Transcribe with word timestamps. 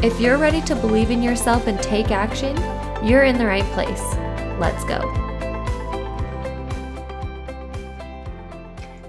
If 0.00 0.20
you're 0.20 0.38
ready 0.38 0.60
to 0.60 0.76
believe 0.76 1.10
in 1.10 1.24
yourself 1.24 1.66
and 1.66 1.76
take 1.82 2.12
action, 2.12 2.56
you're 3.04 3.24
in 3.24 3.36
the 3.36 3.44
right 3.44 3.64
place. 3.72 4.00
Let's 4.60 4.84
go. 4.84 5.00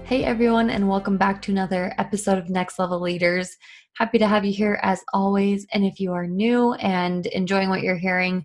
Hey 0.04 0.24
everyone, 0.24 0.68
and 0.68 0.88
welcome 0.88 1.16
back 1.16 1.42
to 1.42 1.52
another 1.52 1.94
episode 1.96 2.38
of 2.38 2.50
Next 2.50 2.80
Level 2.80 2.98
Leaders. 2.98 3.56
Happy 3.94 4.18
to 4.18 4.26
have 4.26 4.44
you 4.44 4.52
here 4.52 4.80
as 4.82 5.00
always. 5.12 5.64
And 5.72 5.84
if 5.84 6.00
you 6.00 6.12
are 6.12 6.26
new 6.26 6.72
and 6.74 7.24
enjoying 7.26 7.68
what 7.68 7.82
you're 7.82 7.94
hearing, 7.94 8.44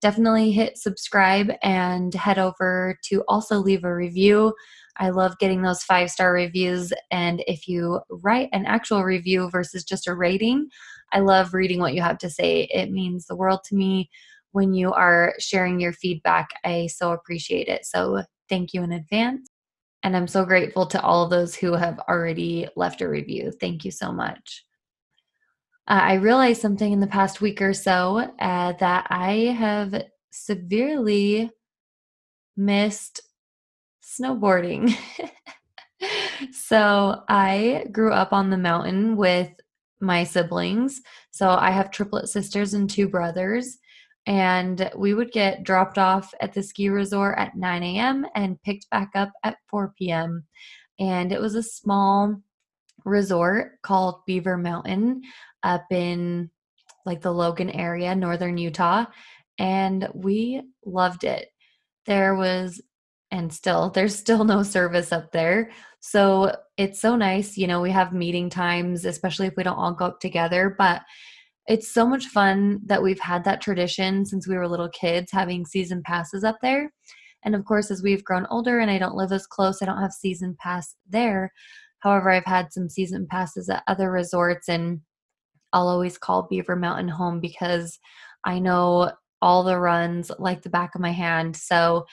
definitely 0.00 0.50
hit 0.50 0.78
subscribe 0.78 1.52
and 1.62 2.14
head 2.14 2.38
over 2.38 2.98
to 3.10 3.22
also 3.28 3.58
leave 3.58 3.84
a 3.84 3.94
review. 3.94 4.54
I 4.96 5.10
love 5.10 5.38
getting 5.38 5.60
those 5.60 5.82
five 5.82 6.10
star 6.10 6.32
reviews. 6.32 6.90
And 7.10 7.44
if 7.46 7.68
you 7.68 8.00
write 8.08 8.48
an 8.52 8.64
actual 8.64 9.04
review 9.04 9.50
versus 9.50 9.84
just 9.84 10.06
a 10.06 10.14
rating, 10.14 10.70
I 11.12 11.20
love 11.20 11.54
reading 11.54 11.80
what 11.80 11.94
you 11.94 12.02
have 12.02 12.18
to 12.18 12.30
say. 12.30 12.62
It 12.72 12.90
means 12.90 13.26
the 13.26 13.36
world 13.36 13.60
to 13.66 13.74
me 13.74 14.10
when 14.52 14.74
you 14.74 14.92
are 14.92 15.34
sharing 15.38 15.80
your 15.80 15.92
feedback. 15.92 16.50
I 16.64 16.88
so 16.88 17.12
appreciate 17.12 17.68
it. 17.68 17.84
So 17.84 18.22
thank 18.48 18.72
you 18.74 18.82
in 18.82 18.92
advance. 18.92 19.48
And 20.02 20.16
I'm 20.16 20.26
so 20.26 20.44
grateful 20.44 20.86
to 20.86 21.00
all 21.00 21.24
of 21.24 21.30
those 21.30 21.54
who 21.54 21.74
have 21.74 21.98
already 22.08 22.66
left 22.76 23.00
a 23.02 23.08
review. 23.08 23.52
Thank 23.60 23.84
you 23.84 23.90
so 23.90 24.12
much. 24.12 24.64
Uh, 25.88 26.00
I 26.02 26.14
realized 26.14 26.60
something 26.60 26.92
in 26.92 27.00
the 27.00 27.06
past 27.06 27.40
week 27.40 27.60
or 27.60 27.74
so 27.74 28.30
uh, 28.38 28.72
that 28.78 29.06
I 29.10 29.54
have 29.58 30.04
severely 30.30 31.50
missed 32.56 33.20
snowboarding. 34.02 34.94
so 36.52 37.22
I 37.28 37.86
grew 37.92 38.12
up 38.12 38.32
on 38.32 38.50
the 38.50 38.58
mountain 38.58 39.16
with 39.16 39.50
my 40.02 40.24
siblings. 40.24 41.00
So 41.30 41.50
I 41.50 41.70
have 41.70 41.90
triplet 41.90 42.28
sisters 42.28 42.74
and 42.74 42.90
two 42.90 43.08
brothers. 43.08 43.78
And 44.26 44.90
we 44.96 45.14
would 45.14 45.32
get 45.32 45.64
dropped 45.64 45.98
off 45.98 46.32
at 46.40 46.52
the 46.52 46.62
ski 46.62 46.88
resort 46.88 47.38
at 47.38 47.56
9 47.56 47.82
a.m. 47.82 48.26
and 48.34 48.62
picked 48.62 48.88
back 48.90 49.10
up 49.14 49.32
at 49.42 49.56
4 49.68 49.94
p.m. 49.98 50.44
And 51.00 51.32
it 51.32 51.40
was 51.40 51.54
a 51.54 51.62
small 51.62 52.36
resort 53.04 53.82
called 53.82 54.24
Beaver 54.26 54.58
Mountain 54.58 55.22
up 55.62 55.84
in 55.90 56.50
like 57.04 57.20
the 57.20 57.32
Logan 57.32 57.70
area, 57.70 58.14
northern 58.14 58.58
Utah. 58.58 59.06
And 59.58 60.08
we 60.14 60.62
loved 60.84 61.24
it. 61.24 61.48
There 62.06 62.34
was, 62.34 62.80
and 63.32 63.52
still, 63.52 63.90
there's 63.90 64.14
still 64.14 64.44
no 64.44 64.62
service 64.62 65.10
up 65.10 65.32
there. 65.32 65.70
So 66.00 66.54
it's 66.76 67.00
so 67.00 67.16
nice. 67.16 67.56
You 67.56 67.66
know, 67.66 67.80
we 67.80 67.90
have 67.90 68.12
meeting 68.12 68.50
times, 68.50 69.04
especially 69.04 69.46
if 69.46 69.54
we 69.56 69.62
don't 69.62 69.78
all 69.78 69.94
go 69.94 70.06
up 70.06 70.20
together, 70.20 70.74
but 70.78 71.02
it's 71.66 71.88
so 71.88 72.06
much 72.06 72.26
fun 72.26 72.80
that 72.86 73.02
we've 73.02 73.20
had 73.20 73.44
that 73.44 73.62
tradition 73.62 74.26
since 74.26 74.46
we 74.46 74.56
were 74.56 74.68
little 74.68 74.90
kids 74.90 75.32
having 75.32 75.64
season 75.64 76.02
passes 76.04 76.44
up 76.44 76.58
there. 76.60 76.92
And 77.44 77.54
of 77.54 77.64
course, 77.64 77.90
as 77.90 78.02
we've 78.02 78.24
grown 78.24 78.46
older 78.50 78.78
and 78.78 78.90
I 78.90 78.98
don't 78.98 79.16
live 79.16 79.32
as 79.32 79.46
close, 79.46 79.80
I 79.80 79.86
don't 79.86 80.00
have 80.00 80.12
season 80.12 80.56
pass 80.60 80.94
there. 81.08 81.52
However, 82.00 82.30
I've 82.30 82.44
had 82.44 82.72
some 82.72 82.88
season 82.90 83.26
passes 83.30 83.68
at 83.68 83.84
other 83.86 84.10
resorts, 84.10 84.68
and 84.68 85.00
I'll 85.72 85.88
always 85.88 86.18
call 86.18 86.48
Beaver 86.50 86.76
Mountain 86.76 87.08
home 87.08 87.40
because 87.40 87.98
I 88.44 88.58
know 88.58 89.12
all 89.40 89.62
the 89.62 89.78
runs 89.78 90.30
like 90.38 90.62
the 90.62 90.70
back 90.70 90.94
of 90.94 91.00
my 91.00 91.12
hand. 91.12 91.56
So 91.56 92.06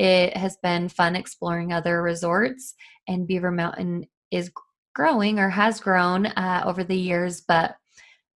it 0.00 0.34
has 0.34 0.56
been 0.62 0.88
fun 0.88 1.14
exploring 1.14 1.74
other 1.74 2.00
resorts, 2.00 2.74
and 3.06 3.26
Beaver 3.26 3.50
Mountain 3.50 4.06
is 4.30 4.50
growing 4.94 5.38
or 5.38 5.50
has 5.50 5.78
grown 5.78 6.24
uh, 6.24 6.62
over 6.64 6.82
the 6.82 6.96
years, 6.96 7.42
but 7.42 7.76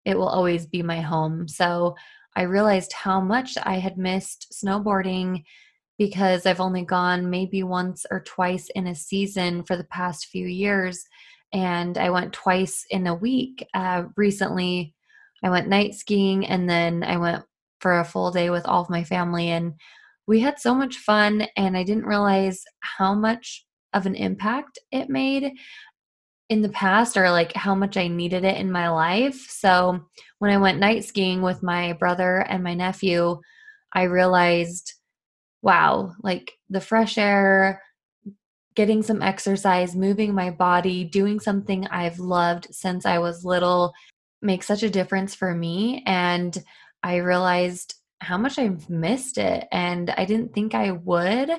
it 0.04 0.18
will 0.18 0.28
always 0.28 0.66
be 0.66 0.82
my 0.82 1.00
home. 1.00 1.48
So 1.48 1.96
I 2.36 2.42
realized 2.42 2.92
how 2.92 3.18
much 3.18 3.56
I 3.62 3.76
had 3.76 3.96
missed 3.96 4.52
snowboarding 4.52 5.42
because 5.96 6.44
I've 6.44 6.60
only 6.60 6.82
gone 6.82 7.30
maybe 7.30 7.62
once 7.62 8.04
or 8.10 8.20
twice 8.20 8.68
in 8.74 8.88
a 8.88 8.94
season 8.94 9.62
for 9.62 9.74
the 9.78 9.84
past 9.84 10.26
few 10.26 10.46
years. 10.46 11.02
And 11.54 11.96
I 11.96 12.10
went 12.10 12.34
twice 12.34 12.84
in 12.90 13.06
a 13.06 13.14
week. 13.14 13.66
Uh, 13.72 14.02
recently, 14.18 14.92
I 15.42 15.48
went 15.48 15.68
night 15.68 15.94
skiing 15.94 16.44
and 16.44 16.68
then 16.68 17.04
I 17.04 17.16
went 17.16 17.42
for 17.80 18.00
a 18.00 18.04
full 18.04 18.30
day 18.32 18.50
with 18.50 18.66
all 18.66 18.82
of 18.82 18.90
my 18.90 19.02
family. 19.02 19.48
And 19.48 19.72
we 20.26 20.40
had 20.40 20.58
so 20.58 20.74
much 20.74 20.96
fun 20.96 21.46
and 21.56 21.76
I 21.76 21.82
didn't 21.84 22.06
realize 22.06 22.62
how 22.80 23.14
much 23.14 23.64
of 23.92 24.06
an 24.06 24.14
impact 24.14 24.78
it 24.90 25.08
made 25.08 25.52
in 26.48 26.62
the 26.62 26.68
past 26.70 27.16
or 27.16 27.30
like 27.30 27.52
how 27.54 27.74
much 27.74 27.96
I 27.96 28.08
needed 28.08 28.44
it 28.44 28.56
in 28.56 28.70
my 28.70 28.88
life. 28.88 29.46
So 29.48 30.00
when 30.38 30.50
I 30.50 30.58
went 30.58 30.78
night 30.78 31.04
skiing 31.04 31.42
with 31.42 31.62
my 31.62 31.94
brother 31.94 32.38
and 32.38 32.62
my 32.62 32.74
nephew, 32.74 33.40
I 33.92 34.04
realized 34.04 34.94
wow, 35.62 36.12
like 36.22 36.52
the 36.68 36.80
fresh 36.80 37.16
air, 37.16 37.80
getting 38.74 39.02
some 39.02 39.22
exercise, 39.22 39.96
moving 39.96 40.34
my 40.34 40.50
body, 40.50 41.04
doing 41.04 41.40
something 41.40 41.86
I've 41.86 42.18
loved 42.18 42.66
since 42.70 43.06
I 43.06 43.18
was 43.18 43.46
little 43.46 43.94
makes 44.42 44.66
such 44.66 44.82
a 44.82 44.90
difference 44.90 45.34
for 45.34 45.54
me 45.54 46.02
and 46.06 46.62
I 47.02 47.16
realized 47.16 47.94
how 48.24 48.38
much 48.38 48.58
I've 48.58 48.88
missed 48.88 49.38
it. 49.38 49.66
And 49.70 50.10
I 50.16 50.24
didn't 50.24 50.54
think 50.54 50.74
I 50.74 50.92
would. 50.92 51.50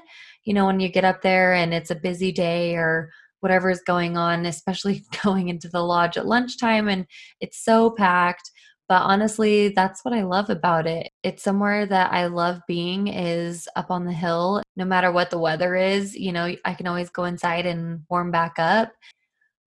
You 0.43 0.53
know, 0.53 0.65
when 0.65 0.79
you 0.79 0.89
get 0.89 1.05
up 1.05 1.21
there 1.21 1.53
and 1.53 1.73
it's 1.73 1.91
a 1.91 1.95
busy 1.95 2.31
day 2.31 2.75
or 2.75 3.11
whatever 3.39 3.69
is 3.69 3.81
going 3.85 4.17
on, 4.17 4.45
especially 4.45 5.03
going 5.23 5.49
into 5.49 5.69
the 5.69 5.81
lodge 5.81 6.17
at 6.17 6.25
lunchtime 6.25 6.89
and 6.89 7.05
it's 7.39 7.63
so 7.63 7.91
packed. 7.91 8.51
But 8.87 9.01
honestly, 9.01 9.69
that's 9.69 10.05
what 10.05 10.13
I 10.13 10.23
love 10.23 10.49
about 10.49 10.85
it. 10.85 11.11
It's 11.23 11.41
somewhere 11.41 11.85
that 11.87 12.11
I 12.11 12.27
love 12.27 12.61
being 12.67 13.07
is 13.07 13.67
up 13.75 13.89
on 13.89 14.05
the 14.05 14.13
hill. 14.13 14.61
No 14.75 14.85
matter 14.85 15.11
what 15.11 15.31
the 15.31 15.39
weather 15.39 15.75
is, 15.75 16.15
you 16.15 16.31
know, 16.31 16.55
I 16.65 16.73
can 16.75 16.85
always 16.85 17.09
go 17.09 17.23
inside 17.25 17.65
and 17.65 18.01
warm 18.09 18.29
back 18.29 18.59
up. 18.59 18.91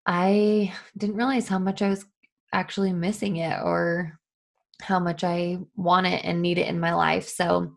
I 0.05 0.73
didn't 0.97 1.15
realize 1.15 1.47
how 1.47 1.59
much 1.59 1.81
I 1.81 1.89
was 1.89 2.05
actually 2.53 2.93
missing 2.93 3.37
it 3.37 3.59
or 3.63 4.19
how 4.81 4.99
much 4.99 5.23
I 5.23 5.57
want 5.75 6.07
it 6.07 6.23
and 6.23 6.41
need 6.41 6.57
it 6.57 6.67
in 6.67 6.79
my 6.79 6.93
life. 6.93 7.27
So, 7.27 7.73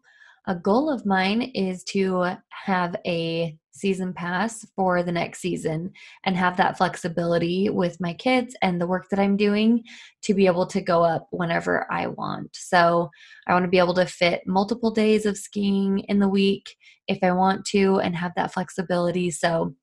a 0.47 0.55
goal 0.55 0.91
of 0.91 1.07
mine 1.07 1.43
is 1.55 1.85
to 1.85 2.37
have 2.49 2.97
a 3.07 3.57
season 3.73 4.13
pass 4.13 4.67
for 4.75 5.03
the 5.03 5.13
next 5.13 5.41
season 5.41 5.93
and 6.25 6.37
have 6.37 6.57
that 6.57 6.77
flexibility 6.77 7.69
with 7.69 8.01
my 8.01 8.15
kids 8.15 8.57
and 8.63 8.81
the 8.81 8.87
work 8.87 9.09
that 9.11 9.21
I'm 9.21 9.37
doing 9.37 9.85
to 10.23 10.35
be 10.35 10.47
able 10.47 10.67
to 10.67 10.81
go 10.81 11.05
up 11.05 11.29
whenever 11.31 11.87
I 11.93 12.09
want. 12.09 12.51
So, 12.55 13.11
I 13.47 13.53
want 13.53 13.65
to 13.65 13.71
be 13.71 13.79
able 13.79 13.95
to 13.95 14.07
fit 14.07 14.43
multiple 14.47 14.91
days 14.91 15.27
of 15.27 15.39
skiing 15.39 16.01
in 16.01 16.19
the 16.19 16.29
week 16.29 16.75
if 17.07 17.19
I 17.23 17.33
want 17.33 17.65
to 17.67 18.01
and 18.01 18.17
have 18.17 18.33
that 18.37 18.53
flexibility. 18.53 19.31
So, 19.31 19.75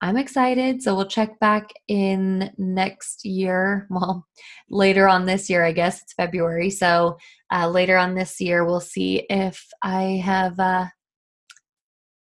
I'm 0.00 0.16
excited. 0.16 0.80
So 0.82 0.94
we'll 0.94 1.08
check 1.08 1.40
back 1.40 1.70
in 1.88 2.52
next 2.56 3.24
year. 3.24 3.86
Well, 3.98 4.26
later 4.70 5.08
on 5.08 5.26
this 5.26 5.50
year, 5.50 5.64
I 5.64 5.72
guess 5.72 6.02
it's 6.02 6.12
February. 6.12 6.70
So 6.70 7.16
uh, 7.52 7.68
later 7.68 7.96
on 7.96 8.14
this 8.14 8.40
year, 8.40 8.64
we'll 8.64 8.80
see 8.80 9.26
if 9.28 9.66
I 9.82 10.22
have 10.24 10.58
uh, 10.60 10.86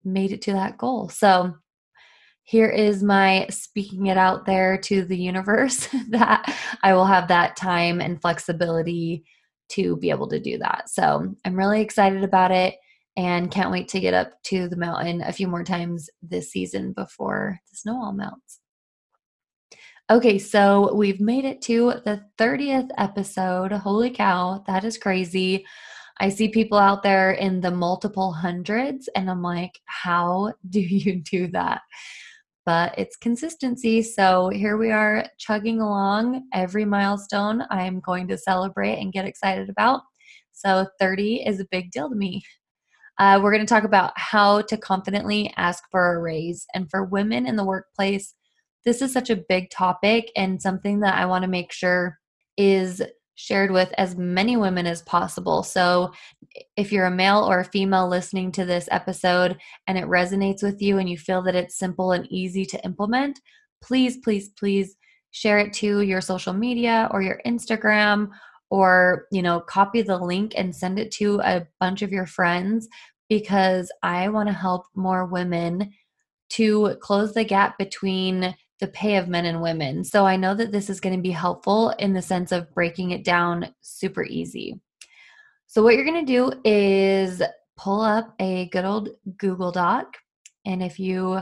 made 0.04 0.32
it 0.32 0.42
to 0.42 0.52
that 0.52 0.78
goal. 0.78 1.08
So 1.10 1.54
here 2.44 2.68
is 2.68 3.02
my 3.02 3.46
speaking 3.50 4.06
it 4.06 4.16
out 4.16 4.46
there 4.46 4.78
to 4.78 5.04
the 5.04 5.18
universe 5.18 5.88
that 6.10 6.56
I 6.82 6.94
will 6.94 7.04
have 7.04 7.28
that 7.28 7.56
time 7.56 8.00
and 8.00 8.20
flexibility 8.20 9.24
to 9.70 9.96
be 9.96 10.10
able 10.10 10.28
to 10.28 10.40
do 10.40 10.56
that. 10.58 10.88
So 10.88 11.34
I'm 11.44 11.56
really 11.56 11.82
excited 11.82 12.24
about 12.24 12.52
it 12.52 12.76
and 13.16 13.50
can't 13.50 13.70
wait 13.70 13.88
to 13.88 14.00
get 14.00 14.14
up 14.14 14.42
to 14.44 14.68
the 14.68 14.76
mountain 14.76 15.22
a 15.22 15.32
few 15.32 15.48
more 15.48 15.64
times 15.64 16.10
this 16.22 16.50
season 16.50 16.92
before 16.92 17.58
the 17.70 17.76
snow 17.76 18.02
all 18.02 18.12
melts. 18.12 18.60
Okay, 20.08 20.38
so 20.38 20.94
we've 20.94 21.20
made 21.20 21.44
it 21.44 21.60
to 21.62 21.94
the 22.04 22.22
30th 22.38 22.90
episode. 22.96 23.72
Holy 23.72 24.10
cow, 24.10 24.62
that 24.66 24.84
is 24.84 24.98
crazy. 24.98 25.66
I 26.18 26.28
see 26.28 26.48
people 26.48 26.78
out 26.78 27.02
there 27.02 27.32
in 27.32 27.60
the 27.60 27.70
multiple 27.70 28.32
hundreds, 28.32 29.08
and 29.16 29.28
I'm 29.28 29.42
like, 29.42 29.80
how 29.86 30.52
do 30.70 30.80
you 30.80 31.22
do 31.22 31.48
that? 31.48 31.82
but 32.66 32.92
it's 32.98 33.16
consistency. 33.16 34.02
So 34.02 34.48
here 34.48 34.76
we 34.76 34.90
are 34.90 35.24
chugging 35.38 35.80
along 35.80 36.48
every 36.52 36.84
milestone 36.84 37.62
I'm 37.70 38.00
going 38.00 38.26
to 38.28 38.36
celebrate 38.36 38.98
and 38.98 39.12
get 39.12 39.24
excited 39.24 39.70
about. 39.70 40.02
So 40.52 40.86
30 40.98 41.46
is 41.46 41.60
a 41.60 41.66
big 41.70 41.92
deal 41.92 42.10
to 42.10 42.16
me. 42.16 42.42
Uh, 43.18 43.40
we're 43.42 43.52
going 43.52 43.64
to 43.64 43.74
talk 43.74 43.84
about 43.84 44.12
how 44.16 44.60
to 44.62 44.76
confidently 44.76 45.52
ask 45.56 45.84
for 45.90 46.14
a 46.14 46.20
raise. 46.20 46.66
And 46.74 46.90
for 46.90 47.04
women 47.04 47.46
in 47.46 47.56
the 47.56 47.64
workplace, 47.64 48.34
this 48.84 49.02
is 49.02 49.12
such 49.12 49.30
a 49.30 49.42
big 49.48 49.70
topic 49.70 50.30
and 50.36 50.60
something 50.60 51.00
that 51.00 51.16
I 51.16 51.26
want 51.26 51.42
to 51.42 51.48
make 51.48 51.72
sure 51.72 52.18
is 52.56 53.02
shared 53.34 53.70
with 53.70 53.92
as 53.98 54.16
many 54.16 54.56
women 54.56 54.86
as 54.86 55.02
possible. 55.02 55.62
So, 55.62 56.12
if 56.76 56.90
you're 56.90 57.06
a 57.06 57.10
male 57.10 57.44
or 57.44 57.60
a 57.60 57.64
female 57.64 58.08
listening 58.08 58.50
to 58.52 58.64
this 58.64 58.88
episode 58.90 59.58
and 59.86 59.98
it 59.98 60.04
resonates 60.04 60.62
with 60.62 60.80
you 60.80 60.98
and 60.98 61.08
you 61.08 61.18
feel 61.18 61.42
that 61.42 61.54
it's 61.54 61.76
simple 61.76 62.12
and 62.12 62.26
easy 62.30 62.64
to 62.64 62.82
implement, 62.84 63.38
please, 63.82 64.16
please, 64.18 64.48
please 64.50 64.96
share 65.32 65.58
it 65.58 65.72
to 65.74 66.00
your 66.00 66.22
social 66.22 66.54
media 66.54 67.08
or 67.10 67.20
your 67.20 67.40
Instagram 67.46 68.30
or, 68.70 69.26
you 69.30 69.42
know, 69.42 69.60
copy 69.60 70.02
the 70.02 70.18
link 70.18 70.52
and 70.56 70.74
send 70.74 70.98
it 70.98 71.10
to 71.12 71.40
a 71.40 71.66
bunch 71.80 72.02
of 72.02 72.12
your 72.12 72.26
friends 72.26 72.88
because 73.28 73.90
I 74.02 74.28
want 74.28 74.48
to 74.48 74.54
help 74.54 74.86
more 74.94 75.24
women 75.26 75.92
to 76.50 76.96
close 77.00 77.34
the 77.34 77.44
gap 77.44 77.78
between 77.78 78.54
the 78.78 78.88
pay 78.88 79.16
of 79.16 79.28
men 79.28 79.46
and 79.46 79.62
women. 79.62 80.04
So 80.04 80.26
I 80.26 80.36
know 80.36 80.54
that 80.54 80.70
this 80.70 80.90
is 80.90 81.00
going 81.00 81.16
to 81.16 81.22
be 81.22 81.30
helpful 81.30 81.90
in 81.98 82.12
the 82.12 82.22
sense 82.22 82.52
of 82.52 82.72
breaking 82.74 83.10
it 83.10 83.24
down 83.24 83.74
super 83.80 84.24
easy. 84.24 84.80
So, 85.66 85.82
what 85.82 85.94
you're 85.94 86.04
going 86.04 86.24
to 86.24 86.32
do 86.32 86.52
is 86.64 87.42
pull 87.76 88.00
up 88.00 88.34
a 88.38 88.68
good 88.68 88.84
old 88.84 89.10
Google 89.36 89.72
Doc. 89.72 90.16
And 90.64 90.82
if 90.82 90.98
you 90.98 91.40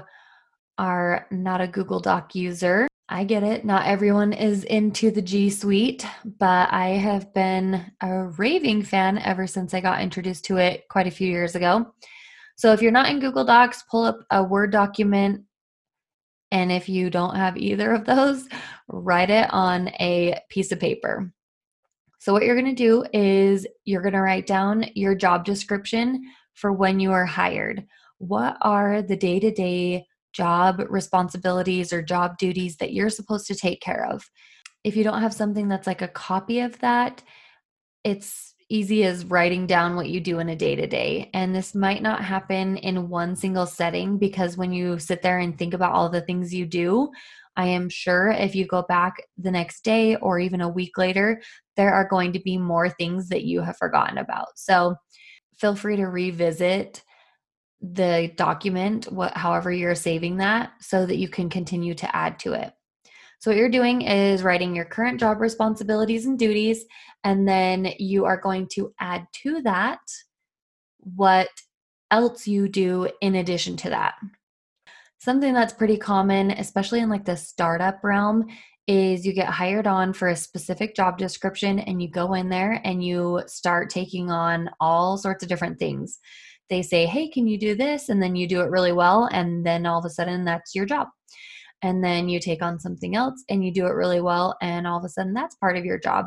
are 0.79 1.27
not 1.31 1.61
a 1.61 1.69
Google 1.69 2.01
Doc 2.01 2.35
user, 2.35 2.89
I 3.09 3.25
get 3.25 3.43
it. 3.43 3.65
Not 3.65 3.87
everyone 3.87 4.33
is 4.33 4.65
into 4.65 5.11
the 5.11 5.23
G 5.23 5.51
Suite, 5.51 6.07
but 6.39 6.73
I 6.73 6.89
have 6.91 7.35
been 7.35 7.93
a 8.01 8.25
raving 8.25 8.83
fan 8.83 9.19
ever 9.19 9.47
since 9.47 9.75
I 9.75 9.81
got 9.81 10.01
introduced 10.01 10.47
to 10.47 10.57
it 10.57 10.89
quite 10.89 11.07
a 11.07 11.11
few 11.11 11.29
years 11.29 11.55
ago. 11.55 11.93
So 12.57 12.73
if 12.73 12.81
you're 12.81 12.93
not 12.93 13.11
in 13.11 13.21
Google 13.21 13.45
Docs, 13.45 13.85
pull 13.91 14.05
up 14.05 14.21
a 14.31 14.43
Word 14.43 14.73
document 14.73 15.45
and 16.55 16.71
if 16.71 16.89
you 16.89 17.11
don't 17.11 17.35
have 17.35 17.57
either 17.57 17.93
of 17.93 18.05
those, 18.05 18.49
write 18.89 19.29
it 19.29 19.53
on 19.53 19.89
a 20.01 20.39
piece 20.49 20.71
of 20.71 20.79
paper. 20.79 21.33
So, 22.21 22.33
what 22.33 22.45
you're 22.45 22.55
going 22.55 22.75
to 22.75 22.81
do 22.81 23.05
is 23.13 23.67
you're 23.85 24.03
going 24.03 24.15
to 24.15 24.21
write 24.21 24.47
down 24.47 24.87
your 24.95 25.17
job 25.17 25.45
description 25.45 26.23
for 26.55 26.73
when 26.73 27.01
you 27.01 27.11
are 27.11 27.27
hired. 27.27 27.85
What 28.19 28.57
are 28.63 29.03
the 29.03 29.17
day 29.17 29.41
to 29.41 29.51
day 29.51 30.07
job 30.35 30.83
responsibilities 30.91 31.93
or 31.93 32.03
job 32.03 32.37
duties 32.39 32.77
that 32.77 32.93
you're 32.93 33.11
supposed 33.11 33.47
to 33.47 33.55
take 33.55 33.81
care 33.81 34.07
of? 34.11 34.29
If 34.83 34.97
you 34.97 35.05
don't 35.05 35.23
have 35.23 35.33
something 35.33 35.69
that's 35.69 35.87
like 35.87 36.03
a 36.03 36.09
copy 36.09 36.61
of 36.61 36.79
that, 36.81 37.23
it's 38.05 38.55
easy 38.69 39.05
as 39.05 39.25
writing 39.27 39.67
down 39.67 39.97
what 39.97 40.09
you 40.09 40.21
do 40.21 40.39
in 40.39 40.49
a 40.49 40.57
day 40.57 40.75
to 40.75 40.87
day. 40.87 41.31
And 41.35 41.55
this 41.55 41.75
might 41.75 42.03
not 42.03 42.25
happen 42.25 42.77
in 42.79 43.09
one 43.09 43.37
single 43.37 43.67
setting 43.67 44.19
because 44.19 44.57
when 44.57 44.73
you 44.73 44.99
sit 44.99 45.23
there 45.23 45.39
and 45.39 45.57
think 45.57 45.75
about 45.75 45.93
all 45.93 46.09
the 46.09 46.23
things 46.23 46.55
you 46.55 46.67
do, 46.67 47.11
I 47.57 47.67
am 47.67 47.89
sure 47.89 48.31
if 48.31 48.55
you 48.55 48.67
go 48.67 48.83
back 48.83 49.15
the 49.39 49.51
next 49.51 49.85
day 49.85 50.17
or 50.17 50.39
even 50.39 50.61
a 50.61 50.69
week 50.69 50.99
later, 50.99 51.41
there 51.77 51.93
are 51.95 52.09
going 52.09 52.33
to 52.33 52.41
be 52.41 52.59
more 52.59 52.89
things 52.89 53.29
that 53.29 53.45
you 53.45 53.61
have 53.61 53.77
forgotten 53.77 54.19
about. 54.19 54.49
So 54.57 54.97
feel 55.57 55.77
free 55.77 55.97
to 55.97 56.07
revisit 56.07 57.03
the 57.93 58.33
document, 58.37 59.11
what 59.13 59.37
however 59.37 59.71
you're 59.73 59.95
saving 59.95 60.39
that, 60.39 60.73
so 60.81 61.05
that 61.07 61.17
you 61.17 61.29
can 61.29 61.49
continue 61.51 61.95
to 61.95 62.17
add 62.17 62.39
to 62.41 62.55
it. 62.55 62.73
So, 63.41 63.51
what 63.51 63.59
you're 63.59 63.69
doing 63.69 64.03
is 64.03 64.43
writing 64.43 64.75
your 64.75 64.87
current 64.87 65.21
job 65.21 65.41
responsibilities 65.41 66.27
and 66.27 66.39
duties, 66.39 66.85
and 67.25 67.47
then 67.47 67.93
you 67.99 68.25
are 68.25 68.41
going 68.41 68.69
to 68.73 68.95
add 69.01 69.27
to 69.43 69.61
that 69.63 70.01
what 70.99 71.49
else 72.11 72.47
you 72.47 72.69
do 72.69 73.09
in 73.21 73.35
addition 73.35 73.77
to 73.79 73.91
that. 73.91 74.15
Something 75.19 75.53
that's 75.53 75.73
pretty 75.73 75.97
common, 75.97 76.53
especially 76.53 77.01
in 77.01 77.11
like 77.11 77.25
the 77.25 77.37
startup 77.37 78.03
realm, 78.03 78.47
is 78.87 79.25
you 79.25 79.33
get 79.33 79.49
hired 79.49 79.87
on 79.87 80.13
for 80.13 80.29
a 80.29 80.37
specific 80.37 80.95
job 80.95 81.17
description 81.17 81.79
and 81.79 82.03
you 82.03 82.09
go 82.09 82.35
in 82.35 82.51
there 82.51 82.81
and 82.85 83.03
you 83.03 83.43
start 83.47 83.89
taking 83.89 84.31
on 84.31 84.69
all 84.81 85.17
sorts 85.17 85.43
of 85.43 85.49
different 85.49 85.79
things. 85.79 86.19
They 86.71 86.83
say, 86.83 87.07
Hey, 87.07 87.29
can 87.29 87.47
you 87.47 87.59
do 87.59 87.75
this? 87.75 88.09
And 88.09 88.23
then 88.23 88.37
you 88.37 88.49
do 88.49 88.61
it 88.61 88.71
really 88.71 88.93
well. 88.93 89.29
And 89.33 89.65
then 89.65 89.87
all 89.87 89.99
of 89.99 90.05
a 90.05 90.11
sudden, 90.11 90.45
that's 90.45 90.75
your 90.75 90.87
job 90.87 91.09
and 91.85 92.03
then 92.03 92.31
you 92.31 92.41
take 92.41 92.63
on 92.63 92.81
something 92.81 93.15
else 93.15 93.45
and 93.51 93.63
you 93.63 93.71
do 93.71 93.87
it 93.87 93.93
really 93.93 94.21
well 94.21 94.57
and 94.63 94.87
all 94.87 94.99
of 94.99 95.05
a 95.05 95.09
sudden 95.09 95.35
that's 95.35 95.55
part 95.57 95.77
of 95.77 95.85
your 95.85 95.99
job 95.99 96.27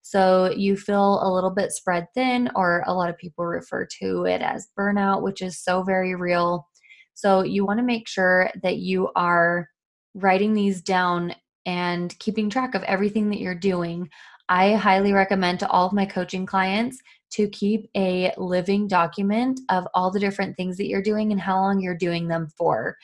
so 0.00 0.50
you 0.56 0.76
feel 0.76 1.20
a 1.22 1.32
little 1.32 1.50
bit 1.50 1.72
spread 1.72 2.06
thin 2.14 2.48
or 2.54 2.82
a 2.86 2.94
lot 2.94 3.10
of 3.10 3.18
people 3.18 3.44
refer 3.44 3.86
to 4.00 4.24
it 4.24 4.40
as 4.40 4.68
burnout 4.78 5.22
which 5.22 5.42
is 5.42 5.58
so 5.58 5.82
very 5.82 6.14
real 6.14 6.66
so 7.14 7.42
you 7.42 7.66
want 7.66 7.78
to 7.78 7.84
make 7.84 8.08
sure 8.08 8.48
that 8.62 8.78
you 8.78 9.10
are 9.16 9.68
writing 10.14 10.54
these 10.54 10.80
down 10.80 11.34
and 11.66 12.18
keeping 12.18 12.48
track 12.48 12.74
of 12.74 12.82
everything 12.84 13.28
that 13.28 13.40
you're 13.40 13.54
doing 13.54 14.08
i 14.48 14.72
highly 14.74 15.12
recommend 15.12 15.58
to 15.58 15.68
all 15.68 15.86
of 15.86 15.92
my 15.92 16.06
coaching 16.06 16.46
clients 16.46 16.98
to 17.32 17.48
keep 17.48 17.88
a 17.96 18.32
living 18.36 18.86
document 18.86 19.60
of 19.68 19.86
all 19.94 20.10
the 20.10 20.20
different 20.20 20.56
things 20.56 20.76
that 20.76 20.86
you're 20.86 21.02
doing 21.02 21.32
and 21.32 21.40
how 21.40 21.58
long 21.60 21.80
you're 21.80 21.96
doing 21.96 22.28
them 22.28 22.48
for 22.56 22.96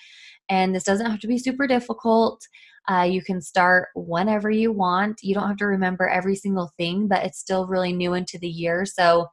and 0.48 0.74
this 0.74 0.84
doesn't 0.84 1.10
have 1.10 1.20
to 1.20 1.26
be 1.26 1.38
super 1.38 1.66
difficult. 1.66 2.46
Uh, 2.90 3.02
you 3.02 3.22
can 3.22 3.40
start 3.40 3.88
whenever 3.94 4.50
you 4.50 4.72
want. 4.72 5.20
You 5.22 5.34
don't 5.34 5.48
have 5.48 5.58
to 5.58 5.66
remember 5.66 6.08
every 6.08 6.36
single 6.36 6.72
thing, 6.78 7.06
but 7.06 7.24
it's 7.24 7.38
still 7.38 7.66
really 7.66 7.92
new 7.92 8.14
into 8.14 8.38
the 8.38 8.48
year. 8.48 8.86
So, 8.86 9.26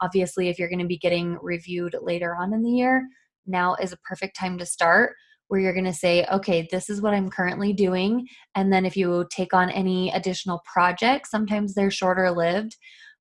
obviously, 0.00 0.48
if 0.48 0.58
you're 0.58 0.68
going 0.68 0.78
to 0.78 0.86
be 0.86 0.98
getting 0.98 1.38
reviewed 1.40 1.96
later 2.02 2.36
on 2.36 2.52
in 2.52 2.62
the 2.62 2.70
year, 2.70 3.08
now 3.46 3.74
is 3.76 3.92
a 3.92 3.98
perfect 3.98 4.36
time 4.36 4.58
to 4.58 4.66
start 4.66 5.14
where 5.48 5.58
you're 5.58 5.72
going 5.72 5.84
to 5.86 5.94
say, 5.94 6.26
okay, 6.30 6.68
this 6.70 6.90
is 6.90 7.00
what 7.00 7.14
I'm 7.14 7.30
currently 7.30 7.72
doing. 7.72 8.28
And 8.54 8.70
then 8.70 8.84
if 8.84 8.98
you 8.98 9.26
take 9.30 9.54
on 9.54 9.70
any 9.70 10.10
additional 10.10 10.60
projects, 10.70 11.30
sometimes 11.30 11.72
they're 11.72 11.90
shorter 11.90 12.30
lived, 12.30 12.76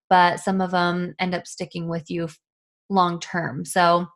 but 0.10 0.40
some 0.40 0.62
of 0.62 0.72
them 0.72 1.16
end 1.20 1.36
up 1.36 1.48
sticking 1.48 1.88
with 1.88 2.10
you 2.10 2.28
long 2.90 3.20
term. 3.20 3.66
So, 3.66 4.08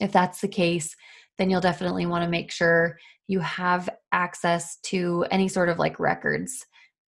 if 0.00 0.12
that's 0.12 0.40
the 0.40 0.48
case, 0.48 0.94
then 1.38 1.50
you'll 1.50 1.60
definitely 1.60 2.06
want 2.06 2.24
to 2.24 2.30
make 2.30 2.50
sure 2.50 2.98
you 3.26 3.40
have 3.40 3.88
access 4.12 4.78
to 4.84 5.24
any 5.30 5.48
sort 5.48 5.68
of 5.68 5.78
like 5.78 6.00
records. 6.00 6.64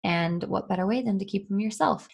And 0.04 0.42
what 0.44 0.68
better 0.68 0.86
way 0.86 1.02
than 1.02 1.18
to 1.18 1.24
keep 1.24 1.48
them 1.48 1.60
yourself? 1.60 2.08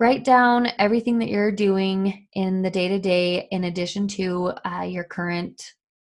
Write 0.00 0.24
down 0.24 0.68
everything 0.78 1.18
that 1.20 1.28
you're 1.28 1.52
doing 1.52 2.26
in 2.32 2.62
the 2.62 2.70
day 2.70 2.88
to 2.88 2.98
day, 2.98 3.46
in 3.50 3.64
addition 3.64 4.08
to 4.08 4.52
uh, 4.64 4.82
your 4.82 5.04
current 5.04 5.62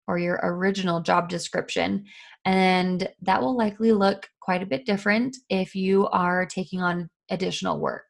or 0.06 0.18
your 0.18 0.38
original 0.42 1.00
job 1.00 1.28
description. 1.28 2.04
And 2.44 3.08
that 3.22 3.40
will 3.40 3.56
likely 3.56 3.92
look 3.92 4.28
quite 4.40 4.62
a 4.62 4.66
bit 4.66 4.86
different 4.86 5.36
if 5.48 5.74
you 5.74 6.06
are 6.08 6.46
taking 6.46 6.80
on 6.80 7.08
additional 7.30 7.80
work, 7.80 8.05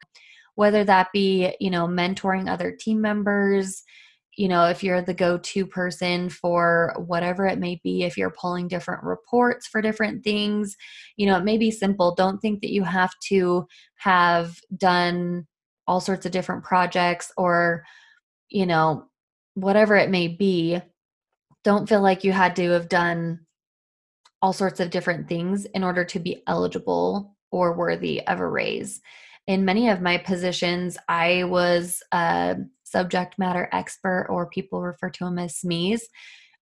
whether 0.57 0.85
that 0.85 1.09
be, 1.13 1.55
you 1.61 1.71
know, 1.71 1.87
mentoring 1.87 2.51
other 2.51 2.73
team 2.73 3.01
members, 3.01 3.85
you 4.37 4.49
know, 4.49 4.67
if 4.67 4.83
you're 4.83 5.01
the 5.01 5.15
go 5.15 5.39
to 5.39 5.67
person 5.67 6.29
for 6.29 6.95
whatever 6.99 7.47
it 7.47 7.59
may 7.59 7.81
be, 7.83 8.03
if 8.03 8.19
you're 8.19 8.31
pulling 8.31 8.69
different 8.69 9.03
reports 9.03 9.67
for 9.67 9.81
different 9.81 10.25
things, 10.25 10.77
you 11.17 11.27
know, 11.27 11.39
it 11.39 11.45
may 11.45 11.57
be 11.57 11.71
simple. 11.71 12.15
Don't 12.15 12.41
think 12.41 12.61
that 12.61 12.73
you 12.73 12.85
have 12.85 13.13
to 13.29 13.67
have 13.97 14.61
done 14.77 15.47
all 15.87 16.01
sorts 16.01 16.27
of 16.27 16.33
different 16.33 16.65
projects 16.65 17.33
or, 17.37 17.85
you 18.51 18.67
know, 18.67 19.07
whatever 19.55 19.97
it 19.97 20.11
may 20.11 20.29
be. 20.29 20.81
Don't 21.65 21.89
feel 21.89 22.03
like 22.03 22.25
you 22.25 22.33
had 22.33 22.57
to 22.57 22.71
have 22.71 22.89
done 22.89 23.41
all 24.43 24.53
sorts 24.53 24.81
of 24.81 24.91
different 24.91 25.29
things 25.29 25.65
in 25.65 25.83
order 25.83 26.05
to 26.05 26.19
be 26.19 26.43
eligible 26.47 27.37
or 27.51 27.75
worthy 27.75 28.27
of 28.27 28.41
a 28.41 28.47
raise. 28.47 29.01
In 29.47 29.65
many 29.65 29.89
of 29.89 30.01
my 30.01 30.19
positions, 30.19 30.99
I 31.09 31.45
was 31.45 32.03
a 32.13 32.57
subject 32.83 33.39
matter 33.39 33.69
expert, 33.73 34.27
or 34.29 34.49
people 34.49 34.83
refer 34.83 35.11
to 35.11 35.27
him 35.27 35.39
as 35.39 35.61
SMEs. 35.65 36.01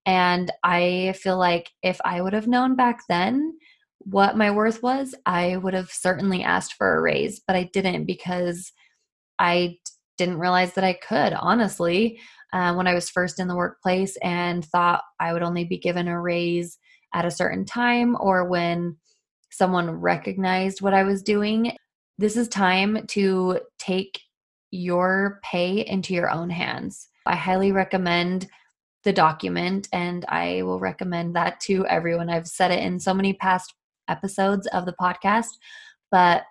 And 0.07 0.53
I 0.63 1.15
feel 1.17 1.39
like 1.39 1.71
if 1.83 1.99
I 2.05 2.21
would 2.21 2.35
have 2.35 2.47
known 2.47 2.77
back 2.77 3.01
then 3.09 3.57
what 4.01 4.37
my 4.37 4.51
worth 4.51 4.83
was, 4.83 5.15
I 5.25 5.57
would 5.57 5.73
have 5.73 5.91
certainly 5.91 6.43
asked 6.43 6.75
for 6.75 6.95
a 6.95 7.01
raise, 7.01 7.41
but 7.47 7.57
I 7.57 7.71
didn't 7.73 8.05
because 8.05 8.73
I 9.39 9.79
didn't 10.19 10.39
realize 10.39 10.75
that 10.75 10.85
I 10.85 10.93
could, 10.93 11.33
honestly, 11.33 12.21
uh, 12.53 12.75
when 12.75 12.87
I 12.87 12.95
was 12.95 13.11
first 13.11 13.41
in 13.41 13.49
the 13.49 13.57
workplace 13.57 14.17
and 14.23 14.65
thought 14.65 15.03
I 15.19 15.33
would 15.33 15.43
only 15.43 15.65
be 15.65 15.79
given 15.79 16.07
a 16.07 16.21
raise 16.21 16.79
at 17.15 17.25
a 17.25 17.31
certain 17.31 17.65
time 17.65 18.17
or 18.21 18.45
when 18.45 18.99
someone 19.51 19.91
recognized 19.91 20.83
what 20.83 20.95
I 20.95 21.05
was 21.05 21.23
doing. 21.23 21.77
This 22.17 22.37
is 22.37 22.47
time 22.47 23.07
to 23.09 23.59
take 23.79 24.21
your 24.71 25.41
pay 25.43 25.85
into 25.85 26.15
your 26.15 26.31
own 26.31 26.49
hands. 26.49 27.09
I 27.27 27.35
highly 27.35 27.73
recommend 27.73 28.49
the 29.03 29.13
document, 29.13 29.89
and 29.93 30.25
I 30.29 30.63
will 30.63 30.79
recommend 30.79 31.35
that 31.35 31.59
to 31.61 31.85
everyone. 31.87 32.31
I've 32.31 32.47
said 32.47 32.71
it 32.71 32.85
in 32.85 33.01
so 33.01 33.15
many 33.15 33.33
past 33.33 33.75
episodes 34.09 34.69
of 34.69 34.87
the 34.87 34.95
podcast, 35.01 35.59
but 36.13 36.45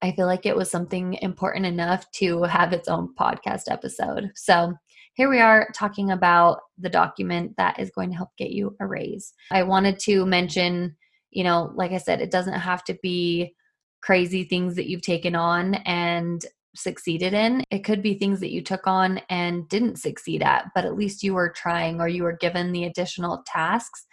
I 0.00 0.12
feel 0.12 0.26
like 0.26 0.46
it 0.46 0.56
was 0.56 0.70
something 0.70 1.18
important 1.20 1.66
enough 1.66 2.10
to 2.12 2.44
have 2.44 2.72
its 2.72 2.88
own 2.88 3.14
podcast 3.14 3.64
episode. 3.70 4.32
So 4.36 4.72
here 5.12 5.28
we 5.28 5.40
are 5.40 5.68
talking 5.74 6.12
about 6.12 6.60
the 6.78 6.88
document 6.88 7.54
that 7.58 7.78
is 7.78 7.90
going 7.90 8.08
to 8.10 8.16
help 8.16 8.30
get 8.38 8.52
you 8.52 8.74
a 8.80 8.86
raise. 8.86 9.34
I 9.50 9.64
wanted 9.64 9.98
to 10.00 10.24
mention, 10.24 10.96
you 11.30 11.44
know, 11.44 11.72
like 11.74 11.92
I 11.92 11.98
said, 11.98 12.22
it 12.22 12.30
doesn't 12.30 12.54
have 12.54 12.84
to 12.84 12.98
be 13.02 13.54
crazy 14.00 14.44
things 14.44 14.76
that 14.76 14.88
you've 14.88 15.02
taken 15.02 15.34
on 15.34 15.74
and 15.74 16.44
succeeded 16.74 17.34
in. 17.34 17.64
It 17.70 17.84
could 17.84 18.02
be 18.02 18.14
things 18.14 18.40
that 18.40 18.52
you 18.52 18.62
took 18.62 18.86
on 18.86 19.20
and 19.28 19.68
didn't 19.68 19.96
succeed 19.96 20.42
at, 20.42 20.66
but 20.74 20.84
at 20.84 20.96
least 20.96 21.22
you 21.22 21.34
were 21.34 21.50
trying 21.50 22.00
or 22.00 22.08
you 22.08 22.22
were 22.22 22.36
given 22.36 22.72
the 22.72 22.84
additional 22.84 23.42
tasks. 23.46 24.06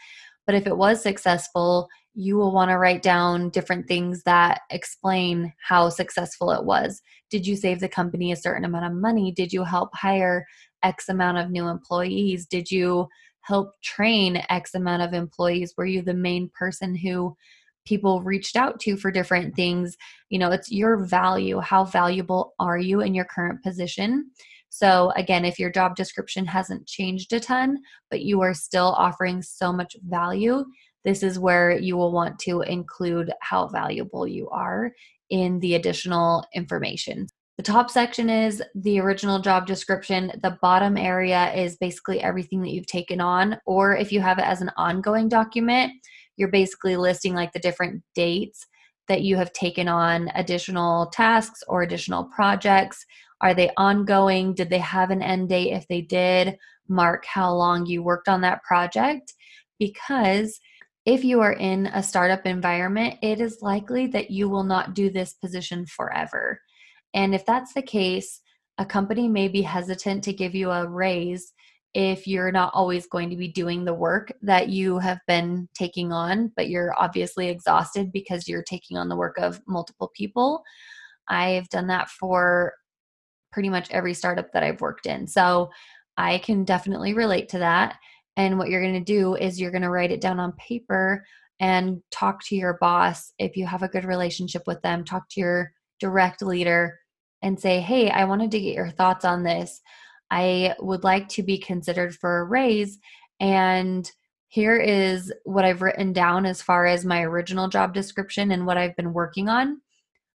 But 0.46 0.56
if 0.56 0.68
it 0.68 0.77
was 0.77 1.01
successful, 1.01 1.88
you 2.13 2.38
will 2.38 2.51
want 2.51 2.72
to 2.72 2.77
write 2.77 3.01
down 3.01 3.50
different 3.50 3.88
things 3.88 4.24
that 4.24 4.62
explain 4.70 5.54
how 5.62 5.89
successful 5.89 6.51
it 6.51 6.63
was. 6.63 7.01
Did 7.30 7.46
you 7.46 7.56
save 7.56 7.80
the 7.80 7.89
company 7.89 8.32
a 8.32 8.38
certain 8.38 8.63
amount 8.63 8.86
of 8.86 8.94
money? 8.94 9.32
Did 9.32 9.51
you 9.51 9.63
help 9.63 9.89
hire 9.94 10.46
X 10.82 11.10
amount 11.10 11.39
of 11.39 11.51
new 11.51 11.68
employees? 11.68 12.46
Did 12.46 12.72
you 12.72 13.08
help 13.42 13.72
train 13.84 14.44
X 14.50 14.74
amount 14.75 15.01
of 15.01 15.13
employees? 15.13 15.74
Were 15.77 15.86
you 15.86 16.01
the 16.01 16.13
main 16.13 16.50
person 16.58 16.96
who 16.96 17.36
people 17.86 18.22
reached 18.22 18.56
out 18.56 18.80
to 18.82 18.98
for 18.98 19.12
different 19.12 19.56
things? 19.56 19.96
You 20.30 20.39
know, 20.39 20.51
it's 20.51 20.72
your 20.72 20.98
value. 20.98 21.60
How 21.60 21.86
valuable 21.86 22.54
are 22.60 22.77
you 22.77 23.01
in 23.01 23.13
your 23.13 23.25
current 23.25 23.63
position? 23.63 24.32
So, 24.70 25.13
again, 25.15 25.46
if 25.46 25.58
your 25.58 25.70
job 25.70 25.96
description 25.96 26.46
hasn't 26.46 26.86
changed 26.88 27.32
a 27.32 27.39
ton, 27.39 27.77
but 28.10 28.22
you 28.22 28.42
are 28.42 28.54
still 28.54 28.94
offering 28.98 29.42
so 29.42 29.72
much 29.72 29.96
value, 30.04 30.65
this 31.06 31.24
is 31.24 31.39
where 31.39 31.72
you 31.72 31.96
will 31.96 32.12
want 32.12 32.39
to 32.39 32.62
include 32.62 33.32
how 33.42 33.68
valuable 33.68 34.27
you 34.27 34.50
are 34.50 34.92
in 35.30 35.60
the 35.60 35.75
additional 35.75 36.44
information. 36.54 37.27
The 37.58 37.63
top 37.63 37.89
section 37.89 38.30
is 38.30 38.62
the 38.75 39.00
original 39.00 39.39
job 39.39 39.65
description. 39.65 40.34
The 40.44 40.58
bottom 40.62 40.98
area 40.98 41.54
is 41.54 41.77
basically 41.77 42.22
everything 42.22 42.62
that 42.62 42.72
you've 42.72 42.86
taken 42.86 43.22
on, 43.22 43.58
or 43.65 43.96
if 43.96 44.12
you 44.12 44.20
have 44.20 44.39
it 44.39 44.46
as 44.46 44.62
an 44.62 44.72
ongoing 44.75 45.30
document, 45.30 45.94
you're 46.38 46.50
basically 46.50 46.98
listing 46.98 47.34
like 47.34 47.54
the 47.54 47.60
different 47.60 48.04
dates 48.13 48.65
that 49.08 49.22
you 49.22 49.36
have 49.36 49.54
taken 49.54 49.88
on 49.88 50.32
additional 50.36 51.08
tasks 51.08 51.63
or 51.68 51.82
additional 51.82 52.25
projects. 52.25 53.06
Are 53.42 53.54
they 53.54 53.70
ongoing? 53.77 54.54
Did 54.54 54.70
they 54.70 54.80
have 54.80 55.12
an 55.12 55.22
end 55.22 55.50
date? 55.50 55.72
If 55.74 55.88
they 55.88 56.01
did, 56.01 56.58
mark 56.88 57.25
how 57.25 57.54
long 57.54 57.86
you 57.86 58.04
worked 58.04 58.27
on 58.27 58.42
that 58.42 58.63
project 58.63 59.34
because 59.80 60.60
if 61.06 61.24
you 61.24 61.42
are 61.42 61.54
in 61.54 61.88
a 61.88 62.01
startup 62.01 62.46
environment, 62.46 63.15
it 63.22 63.39
is 63.39 63.62
likely 63.62 64.08
that 64.08 64.32
you 64.32 64.50
will 64.50 64.63
not 64.63 64.96
do 64.96 65.10
this 65.10 65.34
position 65.34 65.86
forever. 65.86 66.60
And 67.13 67.36
if 67.36 67.46
that's 67.46 67.74
the 67.74 67.82
case, 67.82 68.42
a 68.77 68.86
company 68.86 69.27
may 69.27 69.48
be 69.48 69.62
hesitant 69.62 70.24
to 70.24 70.34
give 70.34 70.56
you 70.56 70.72
a 70.72 70.88
raise 70.88 71.54
if 71.96 72.28
you're 72.28 72.52
not 72.52 72.72
always 72.74 73.08
going 73.08 73.30
to 73.30 73.38
be 73.38 73.48
doing 73.48 73.86
the 73.86 73.94
work 73.94 74.30
that 74.42 74.68
you 74.68 75.00
have 75.00 75.20
been 75.28 75.70
taking 75.74 76.12
on, 76.12 76.52
but 76.58 76.68
you're 76.68 76.94
obviously 77.00 77.48
exhausted 77.48 78.12
because 78.12 78.50
you're 78.50 78.64
taking 78.64 78.98
on 78.98 79.08
the 79.08 79.16
work 79.16 79.38
of 79.40 79.62
multiple 79.66 80.12
people. 80.14 80.62
I've 81.30 81.70
done 81.70 81.88
that 81.88 82.10
for 82.10 82.74
pretty 83.54 83.70
much 83.70 83.90
every 83.92 84.14
startup 84.14 84.52
that 84.52 84.62
I've 84.62 84.82
worked 84.82 85.06
in. 85.06 85.25
So 85.25 85.70
I 86.18 86.40
can 86.40 86.66
definitely 86.66 87.14
relate 87.14 87.48
to 87.50 87.60
that. 87.60 87.98
And 88.36 88.60
what 88.60 88.70
you're 88.70 88.82
going 88.82 88.94
to 88.94 89.00
do 89.00 89.36
is 89.36 89.60
you're 89.60 89.72
going 89.72 89.82
to 89.82 89.90
write 89.90 90.12
it 90.12 90.20
down 90.20 90.38
on 90.38 90.52
paper 90.54 91.24
and 91.62 92.02
talk 92.12 92.44
to 92.48 92.58
your 92.58 92.78
boss 92.82 93.32
if 93.40 93.56
you 93.56 93.66
have 93.66 93.84
a 93.84 93.88
good 93.88 94.04
relationship 94.04 94.64
with 94.68 94.82
them. 94.82 95.06
Talk 95.06 95.30
to 95.30 95.40
your 95.40 95.72
direct 96.02 96.42
leader 96.42 97.00
and 97.42 97.58
say, 97.58 97.80
Hey, 97.80 98.10
I 98.10 98.25
wanted 98.25 98.52
to 98.52 98.60
get 98.60 98.75
your 98.75 98.90
thoughts 98.90 99.24
on 99.24 99.44
this. 99.44 99.80
I 100.36 100.75
would 100.80 101.06
like 101.06 101.30
to 101.30 101.44
be 101.44 101.58
considered 101.58 102.13
for 102.13 102.39
a 102.39 102.44
raise. 102.44 103.00
And 103.39 104.10
here 104.50 104.75
is 104.75 105.32
what 105.46 105.63
I've 105.63 105.82
written 105.82 106.12
down 106.12 106.46
as 106.46 106.62
far 106.62 106.86
as 106.86 107.06
my 107.06 107.22
original 107.22 107.70
job 107.70 107.94
description 107.94 108.51
and 108.51 108.65
what 108.65 108.77
I've 108.77 108.98
been 108.98 109.13
working 109.13 109.48
on. 109.48 109.80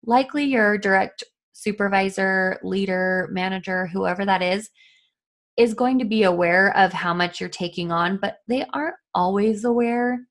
Likely 0.04 0.44
your 0.44 0.76
direct 0.76 1.24
supervisor, 1.54 2.60
leader, 2.62 3.30
manager, 3.32 3.86
whoever 3.86 4.26
that 4.26 4.42
is, 4.42 4.68
is 5.56 5.72
going 5.72 5.98
to 5.98 6.04
be 6.04 6.24
aware 6.24 6.76
of 6.76 6.92
how 6.92 7.14
much 7.14 7.40
you're 7.40 7.48
taking 7.48 7.90
on, 7.90 8.18
but 8.18 8.40
they 8.48 8.66
aren't 8.74 8.96
always 9.14 9.64
aware, 9.64 10.26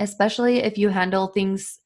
especially 0.00 0.58
if 0.58 0.76
you 0.76 0.90
handle 0.90 1.28
things 1.28 1.80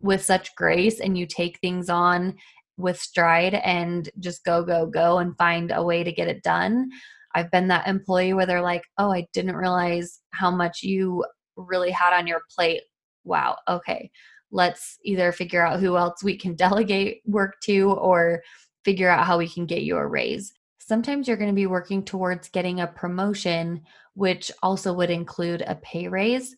with 0.00 0.24
such 0.24 0.56
grace 0.56 0.98
and 0.98 1.16
you 1.16 1.24
take 1.24 1.60
things 1.60 1.88
on 1.88 2.34
with 2.78 2.98
stride 2.98 3.54
and 3.54 4.08
just 4.18 4.44
go, 4.44 4.62
go, 4.64 4.86
go 4.86 5.18
and 5.18 5.36
find 5.36 5.70
a 5.70 5.82
way 5.82 6.02
to 6.02 6.12
get 6.12 6.28
it 6.28 6.42
done. 6.42 6.88
I've 7.34 7.50
been 7.50 7.68
that 7.68 7.86
employee 7.86 8.32
where 8.32 8.46
they're 8.46 8.62
like, 8.62 8.84
oh, 8.96 9.12
I 9.12 9.26
didn't 9.34 9.56
realize 9.56 10.20
how 10.30 10.50
much 10.50 10.82
you 10.82 11.24
really 11.56 11.90
had 11.90 12.16
on 12.16 12.26
your 12.26 12.40
plate. 12.54 12.82
Wow, 13.24 13.58
okay. 13.68 14.10
Let's 14.50 14.96
either 15.04 15.32
figure 15.32 15.66
out 15.66 15.80
who 15.80 15.96
else 15.96 16.22
we 16.24 16.38
can 16.38 16.54
delegate 16.56 17.20
work 17.26 17.56
to 17.64 17.90
or 17.90 18.42
figure 18.84 19.10
out 19.10 19.26
how 19.26 19.36
we 19.36 19.48
can 19.48 19.66
get 19.66 19.82
you 19.82 19.96
a 19.96 20.06
raise 20.06 20.52
sometimes 20.88 21.28
you're 21.28 21.36
going 21.36 21.50
to 21.50 21.54
be 21.54 21.66
working 21.66 22.02
towards 22.02 22.48
getting 22.48 22.80
a 22.80 22.86
promotion, 22.86 23.82
which 24.14 24.50
also 24.62 24.94
would 24.94 25.10
include 25.10 25.62
a 25.66 25.74
pay 25.76 26.08
raise. 26.08 26.56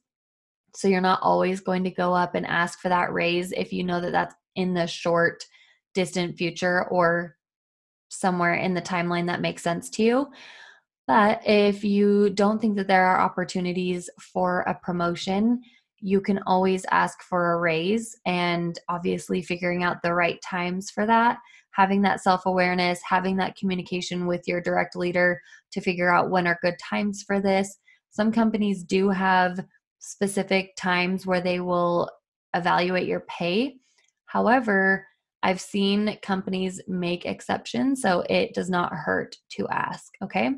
So 0.75 0.87
you're 0.87 1.01
not 1.01 1.19
always 1.21 1.61
going 1.61 1.83
to 1.85 1.91
go 1.91 2.15
up 2.15 2.37
and 2.37 2.47
ask 2.47 2.79
for 2.79 2.89
that 2.89 3.13
raise 3.13 3.51
if 3.51 3.73
you 3.73 3.83
know 3.83 4.01
that 4.01 4.13
that's 4.13 4.35
in 4.55 4.73
the 4.73 4.87
short, 4.87 5.45
distant 5.95 6.37
future 6.37 6.85
or 6.89 7.37
somewhere 8.09 8.55
in 8.55 8.75
the 8.75 8.83
timeline 8.83 9.27
that 9.27 9.41
makes 9.41 9.63
sense 9.63 9.89
to 9.91 10.03
you. 10.03 10.27
But 11.07 11.41
if 11.47 11.85
you 11.85 12.31
don't 12.31 12.61
think 12.61 12.77
that 12.77 12.87
there 12.87 13.07
are 13.07 13.21
opportunities 13.21 14.09
for 14.21 14.61
a 14.63 14.75
promotion, 14.75 15.61
you 15.99 16.21
can 16.21 16.41
always 16.47 16.85
ask 16.91 17.23
for 17.23 17.53
a 17.53 17.61
raise 17.61 18.17
and 18.25 18.79
obviously 18.89 19.43
figuring 19.43 19.83
out 19.83 20.03
the 20.03 20.15
right 20.15 20.41
times 20.43 20.91
for 20.91 21.07
that 21.07 21.39
having 21.73 22.03
that 22.03 22.21
self 22.21 22.47
awareness, 22.47 23.01
having 23.07 23.37
that 23.37 23.57
communication 23.57 24.27
with 24.27 24.47
your 24.47 24.61
direct 24.61 24.97
leader 24.97 25.41
to 25.73 25.81
figure 25.81 26.13
out 26.13 26.31
when 26.31 26.47
are 26.47 26.59
good 26.63 26.79
times 26.79 27.23
for 27.23 27.41
this. 27.41 27.79
Some 28.11 28.33
companies 28.33 28.83
do 28.83 29.09
have 29.11 29.65
specific 29.99 30.75
times 30.77 31.27
where 31.27 31.41
they 31.41 31.61
will 31.61 32.11
evaluate 32.55 33.07
your 33.07 33.21
pay. 33.21 33.77
However, 34.27 35.07
I've 35.43 35.61
seen 35.61 36.19
companies 36.23 36.81
make 36.87 37.25
exceptions, 37.25 38.03
so 38.03 38.25
it 38.29 38.55
does 38.55 38.69
not 38.69 38.93
hurt 38.93 39.37
to 39.53 39.69
ask, 39.69 40.13
okay? 40.23 40.51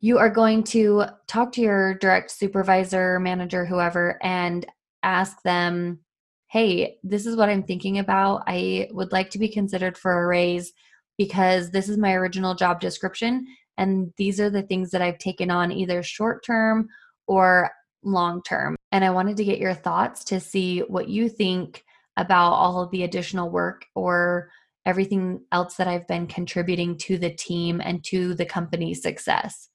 You 0.00 0.18
are 0.18 0.30
going 0.30 0.64
to 0.64 1.04
talk 1.26 1.52
to 1.52 1.60
your 1.60 1.94
direct 1.94 2.30
supervisor, 2.30 3.18
manager, 3.20 3.64
whoever, 3.64 4.18
and 4.22 4.66
ask 5.02 5.42
them 5.42 6.00
hey, 6.48 6.96
this 7.02 7.26
is 7.26 7.36
what 7.36 7.48
I'm 7.48 7.64
thinking 7.64 7.98
about. 7.98 8.44
I 8.46 8.88
would 8.92 9.12
like 9.12 9.30
to 9.30 9.38
be 9.38 9.48
considered 9.48 9.98
for 9.98 10.22
a 10.22 10.26
raise 10.26 10.72
because 11.18 11.70
this 11.70 11.88
is 11.88 11.98
my 11.98 12.14
original 12.14 12.54
job 12.54 12.80
description. 12.80 13.46
And 13.76 14.12
these 14.16 14.40
are 14.40 14.48
the 14.48 14.62
things 14.62 14.90
that 14.92 15.02
I've 15.02 15.18
taken 15.18 15.50
on 15.50 15.72
either 15.72 16.02
short 16.02 16.44
term 16.44 16.88
or 17.26 17.70
long 18.02 18.42
term. 18.42 18.76
And 18.92 19.04
I 19.04 19.10
wanted 19.10 19.36
to 19.38 19.44
get 19.44 19.58
your 19.58 19.74
thoughts 19.74 20.24
to 20.26 20.40
see 20.40 20.80
what 20.80 21.08
you 21.08 21.28
think 21.28 21.84
about 22.16 22.52
all 22.52 22.82
of 22.82 22.90
the 22.90 23.02
additional 23.02 23.50
work 23.50 23.86
or 23.94 24.50
everything 24.84 25.40
else 25.52 25.74
that 25.76 25.88
I've 25.88 26.06
been 26.06 26.26
contributing 26.26 26.96
to 26.98 27.18
the 27.18 27.30
team 27.30 27.80
and 27.84 28.04
to 28.04 28.34
the 28.34 28.46
company's 28.46 29.02
success. 29.02 29.68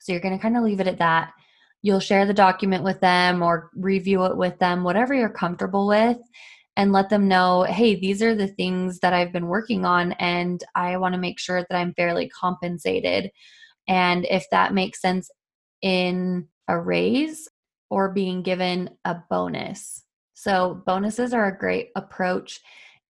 So 0.00 0.12
you're 0.12 0.20
going 0.20 0.36
to 0.36 0.42
kind 0.42 0.56
of 0.56 0.64
leave 0.64 0.80
it 0.80 0.88
at 0.88 0.98
that 0.98 1.32
you'll 1.84 2.00
share 2.00 2.24
the 2.24 2.32
document 2.32 2.82
with 2.82 2.98
them 3.00 3.42
or 3.42 3.70
review 3.76 4.24
it 4.24 4.38
with 4.38 4.58
them, 4.58 4.84
whatever 4.84 5.12
you're 5.12 5.28
comfortable 5.28 5.86
with, 5.86 6.16
and 6.76 6.92
let 6.92 7.10
them 7.10 7.28
know 7.28 7.64
hey, 7.64 7.94
these 7.94 8.22
are 8.22 8.34
the 8.34 8.48
things 8.48 9.00
that 9.00 9.12
I've 9.12 9.32
been 9.32 9.48
working 9.48 9.84
on, 9.84 10.12
and 10.12 10.64
I 10.74 10.96
want 10.96 11.12
to 11.14 11.20
make 11.20 11.38
sure 11.38 11.60
that 11.60 11.76
I'm 11.76 11.92
fairly 11.92 12.30
compensated. 12.30 13.30
And 13.86 14.24
if 14.30 14.46
that 14.50 14.72
makes 14.72 15.02
sense 15.02 15.30
in 15.82 16.48
a 16.68 16.80
raise 16.80 17.50
or 17.90 18.10
being 18.12 18.42
given 18.42 18.88
a 19.04 19.16
bonus. 19.28 20.03
So, 20.44 20.82
bonuses 20.84 21.32
are 21.32 21.46
a 21.46 21.58
great 21.58 21.88
approach 21.96 22.60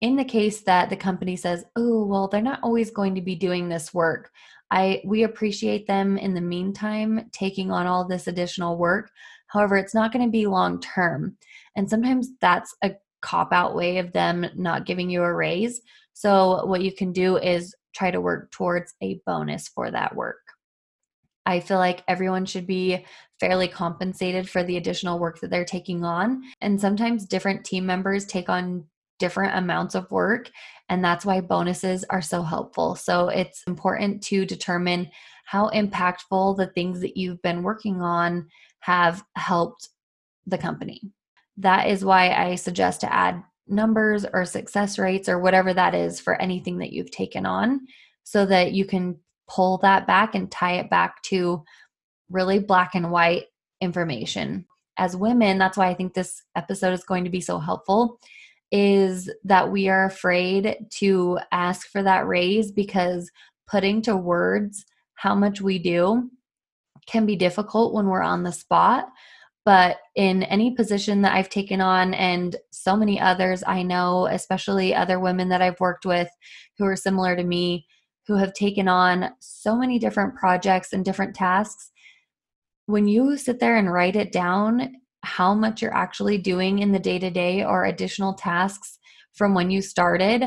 in 0.00 0.14
the 0.14 0.24
case 0.24 0.60
that 0.60 0.88
the 0.88 0.96
company 0.96 1.34
says, 1.34 1.64
oh, 1.74 2.04
well, 2.04 2.28
they're 2.28 2.40
not 2.40 2.60
always 2.62 2.92
going 2.92 3.16
to 3.16 3.20
be 3.20 3.34
doing 3.34 3.68
this 3.68 3.92
work. 3.92 4.30
I 4.70 5.02
we 5.04 5.24
appreciate 5.24 5.88
them 5.88 6.16
in 6.16 6.32
the 6.32 6.40
meantime 6.40 7.28
taking 7.32 7.72
on 7.72 7.88
all 7.88 8.06
this 8.06 8.28
additional 8.28 8.78
work. 8.78 9.10
However, 9.48 9.76
it's 9.76 9.96
not 9.96 10.12
going 10.12 10.24
to 10.24 10.30
be 10.30 10.46
long 10.46 10.80
term. 10.80 11.36
And 11.74 11.90
sometimes 11.90 12.28
that's 12.40 12.72
a 12.84 12.92
cop 13.20 13.52
out 13.52 13.74
way 13.74 13.98
of 13.98 14.12
them 14.12 14.46
not 14.54 14.86
giving 14.86 15.10
you 15.10 15.24
a 15.24 15.34
raise. 15.34 15.80
So 16.12 16.64
what 16.66 16.82
you 16.82 16.94
can 16.94 17.10
do 17.10 17.38
is 17.38 17.74
try 17.96 18.12
to 18.12 18.20
work 18.20 18.52
towards 18.52 18.94
a 19.02 19.20
bonus 19.26 19.66
for 19.66 19.90
that 19.90 20.14
work. 20.14 20.43
I 21.46 21.60
feel 21.60 21.78
like 21.78 22.02
everyone 22.08 22.46
should 22.46 22.66
be 22.66 23.04
fairly 23.40 23.68
compensated 23.68 24.48
for 24.48 24.62
the 24.62 24.76
additional 24.76 25.18
work 25.18 25.40
that 25.40 25.50
they're 25.50 25.64
taking 25.64 26.04
on. 26.04 26.42
And 26.60 26.80
sometimes 26.80 27.26
different 27.26 27.64
team 27.64 27.84
members 27.84 28.24
take 28.24 28.48
on 28.48 28.84
different 29.18 29.56
amounts 29.56 29.94
of 29.94 30.10
work. 30.10 30.50
And 30.88 31.04
that's 31.04 31.24
why 31.24 31.40
bonuses 31.40 32.04
are 32.10 32.22
so 32.22 32.42
helpful. 32.42 32.94
So 32.94 33.28
it's 33.28 33.62
important 33.66 34.22
to 34.24 34.44
determine 34.44 35.10
how 35.44 35.68
impactful 35.70 36.56
the 36.56 36.66
things 36.68 37.00
that 37.00 37.16
you've 37.16 37.42
been 37.42 37.62
working 37.62 38.00
on 38.00 38.48
have 38.80 39.22
helped 39.36 39.88
the 40.46 40.58
company. 40.58 41.00
That 41.58 41.88
is 41.88 42.04
why 42.04 42.32
I 42.32 42.56
suggest 42.56 43.00
to 43.02 43.12
add 43.12 43.42
numbers 43.66 44.26
or 44.30 44.44
success 44.44 44.98
rates 44.98 45.28
or 45.28 45.38
whatever 45.38 45.72
that 45.72 45.94
is 45.94 46.20
for 46.20 46.40
anything 46.40 46.78
that 46.78 46.92
you've 46.92 47.10
taken 47.10 47.46
on 47.46 47.86
so 48.24 48.44
that 48.46 48.72
you 48.72 48.84
can 48.84 49.18
pull 49.48 49.78
that 49.78 50.06
back 50.06 50.34
and 50.34 50.50
tie 50.50 50.74
it 50.74 50.90
back 50.90 51.22
to 51.22 51.62
really 52.30 52.58
black 52.58 52.94
and 52.94 53.10
white 53.10 53.44
information. 53.80 54.66
As 54.96 55.16
women, 55.16 55.58
that's 55.58 55.76
why 55.76 55.88
I 55.88 55.94
think 55.94 56.14
this 56.14 56.42
episode 56.56 56.92
is 56.92 57.04
going 57.04 57.24
to 57.24 57.30
be 57.30 57.40
so 57.40 57.58
helpful 57.58 58.20
is 58.70 59.30
that 59.44 59.70
we 59.70 59.88
are 59.88 60.06
afraid 60.06 60.76
to 60.90 61.38
ask 61.52 61.88
for 61.88 62.02
that 62.02 62.26
raise 62.26 62.72
because 62.72 63.30
putting 63.68 64.02
to 64.02 64.16
words 64.16 64.84
how 65.14 65.34
much 65.34 65.60
we 65.60 65.78
do 65.78 66.28
can 67.06 67.26
be 67.26 67.36
difficult 67.36 67.94
when 67.94 68.06
we're 68.06 68.22
on 68.22 68.42
the 68.42 68.52
spot. 68.52 69.06
But 69.64 69.98
in 70.14 70.42
any 70.42 70.72
position 70.72 71.22
that 71.22 71.34
I've 71.34 71.48
taken 71.48 71.80
on, 71.80 72.14
and 72.14 72.56
so 72.70 72.96
many 72.96 73.18
others 73.18 73.62
I 73.66 73.82
know, 73.82 74.26
especially 74.26 74.94
other 74.94 75.18
women 75.18 75.48
that 75.48 75.62
I've 75.62 75.80
worked 75.80 76.04
with 76.04 76.28
who 76.76 76.84
are 76.84 76.96
similar 76.96 77.34
to 77.36 77.44
me, 77.44 77.86
who 78.26 78.36
have 78.36 78.54
taken 78.54 78.88
on 78.88 79.30
so 79.40 79.76
many 79.76 79.98
different 79.98 80.34
projects 80.34 80.92
and 80.92 81.04
different 81.04 81.34
tasks, 81.34 81.90
when 82.86 83.06
you 83.06 83.36
sit 83.36 83.60
there 83.60 83.76
and 83.76 83.92
write 83.92 84.16
it 84.16 84.32
down, 84.32 84.96
how 85.22 85.54
much 85.54 85.80
you're 85.80 85.96
actually 85.96 86.38
doing 86.38 86.80
in 86.80 86.92
the 86.92 86.98
day 86.98 87.18
to 87.18 87.30
day 87.30 87.64
or 87.64 87.84
additional 87.84 88.34
tasks 88.34 88.98
from 89.32 89.54
when 89.54 89.70
you 89.70 89.80
started, 89.80 90.44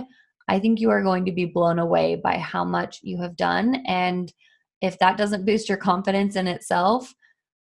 I 0.48 0.60
think 0.60 0.80
you 0.80 0.90
are 0.92 1.04
going 1.04 1.26
to 1.26 1.32
be 1.32 1.46
blown 1.46 1.80
away 1.80 2.16
by 2.16 2.38
how 2.38 2.64
much 2.64 3.00
you 3.02 3.22
have 3.22 3.36
done. 3.36 3.84
And 3.86 4.32
if 4.82 4.98
that 5.00 5.18
doesn't 5.18 5.46
boost 5.46 5.68
your 5.68 5.78
confidence 5.78 6.36
in 6.36 6.48
itself, 6.48 7.14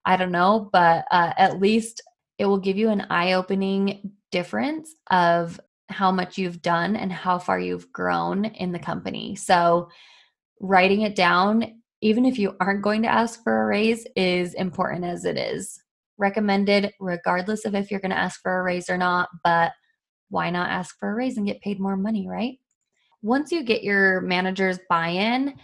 I 0.05 0.17
don't 0.17 0.33
know, 0.33 0.71
but 0.73 1.05
uh, 1.11 1.33
at 1.37 1.61
least 1.61 2.03
it 2.39 2.47
will 2.47 2.59
give 2.59 2.77
you 2.77 2.89
an 2.89 3.07
eye 3.11 3.35
opening 3.35 4.13
difference 4.31 4.95
of 5.11 5.61
how 5.89 6.11
much 6.11 6.39
you've 6.39 6.63
done 6.63 6.97
and 6.97 7.13
how 7.13 7.39
far 7.39 7.59
you've 7.59 7.93
grown 7.93 8.45
in 8.45 8.73
the 8.73 8.79
company. 8.79 9.35
So, 9.37 9.89
writing 10.61 11.03
it 11.03 11.17
down, 11.17 11.81
even 12.01 12.25
if 12.25 12.39
you 12.39 12.57
aren't 12.61 12.83
going 12.83 13.03
to 13.03 13.13
ask 13.13 13.43
for 13.43 13.63
a 13.63 13.67
raise, 13.67 14.07
is 14.17 14.55
important 14.55 15.05
as 15.05 15.25
it 15.25 15.37
is. 15.37 15.81
Recommended, 16.19 16.93
regardless 17.01 17.65
of 17.65 17.75
if 17.75 17.91
you're 17.91 18.01
going 18.01 18.11
to 18.11 18.19
ask 18.19 18.41
for 18.43 18.59
a 18.59 18.63
raise 18.63 18.89
or 18.89 18.97
not, 18.97 19.29
but 19.45 19.73
why 20.31 20.51
not 20.51 20.71
ask 20.71 20.99
for 20.99 21.11
a 21.11 21.15
raise 21.15 21.37
and 21.37 21.47
get 21.47 21.61
paid 21.61 21.79
more 21.79 21.97
money, 21.97 22.27
right? 22.29 22.59
Once 23.23 23.53
you 23.53 23.63
get 23.63 23.83
your 23.83 24.21
manager's 24.23 24.79
buy 24.89 25.09
in, 25.09 25.55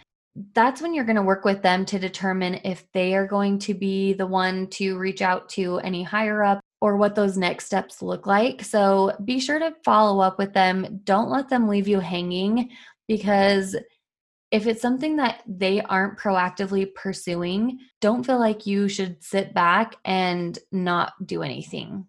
that's 0.53 0.81
when 0.81 0.93
you're 0.93 1.05
going 1.05 1.15
to 1.15 1.21
work 1.21 1.43
with 1.43 1.61
them 1.61 1.85
to 1.85 1.99
determine 1.99 2.61
if 2.63 2.89
they 2.93 3.15
are 3.15 3.27
going 3.27 3.59
to 3.59 3.73
be 3.73 4.13
the 4.13 4.27
one 4.27 4.67
to 4.67 4.97
reach 4.97 5.21
out 5.21 5.49
to 5.49 5.79
any 5.79 6.03
higher 6.03 6.43
up 6.43 6.61
or 6.81 6.95
what 6.95 7.15
those 7.15 7.37
next 7.37 7.65
steps 7.65 8.01
look 8.01 8.25
like. 8.25 8.63
So 8.63 9.15
be 9.25 9.39
sure 9.39 9.59
to 9.59 9.75
follow 9.83 10.21
up 10.21 10.37
with 10.37 10.53
them. 10.53 11.01
Don't 11.03 11.29
let 11.29 11.49
them 11.49 11.67
leave 11.67 11.87
you 11.87 11.99
hanging 11.99 12.69
because 13.07 13.75
if 14.51 14.65
it's 14.65 14.81
something 14.81 15.17
that 15.17 15.43
they 15.47 15.81
aren't 15.81 16.17
proactively 16.17 16.93
pursuing, 16.95 17.79
don't 18.01 18.25
feel 18.25 18.39
like 18.39 18.65
you 18.65 18.87
should 18.87 19.23
sit 19.23 19.53
back 19.53 19.95
and 20.05 20.57
not 20.71 21.13
do 21.25 21.43
anything. 21.43 22.05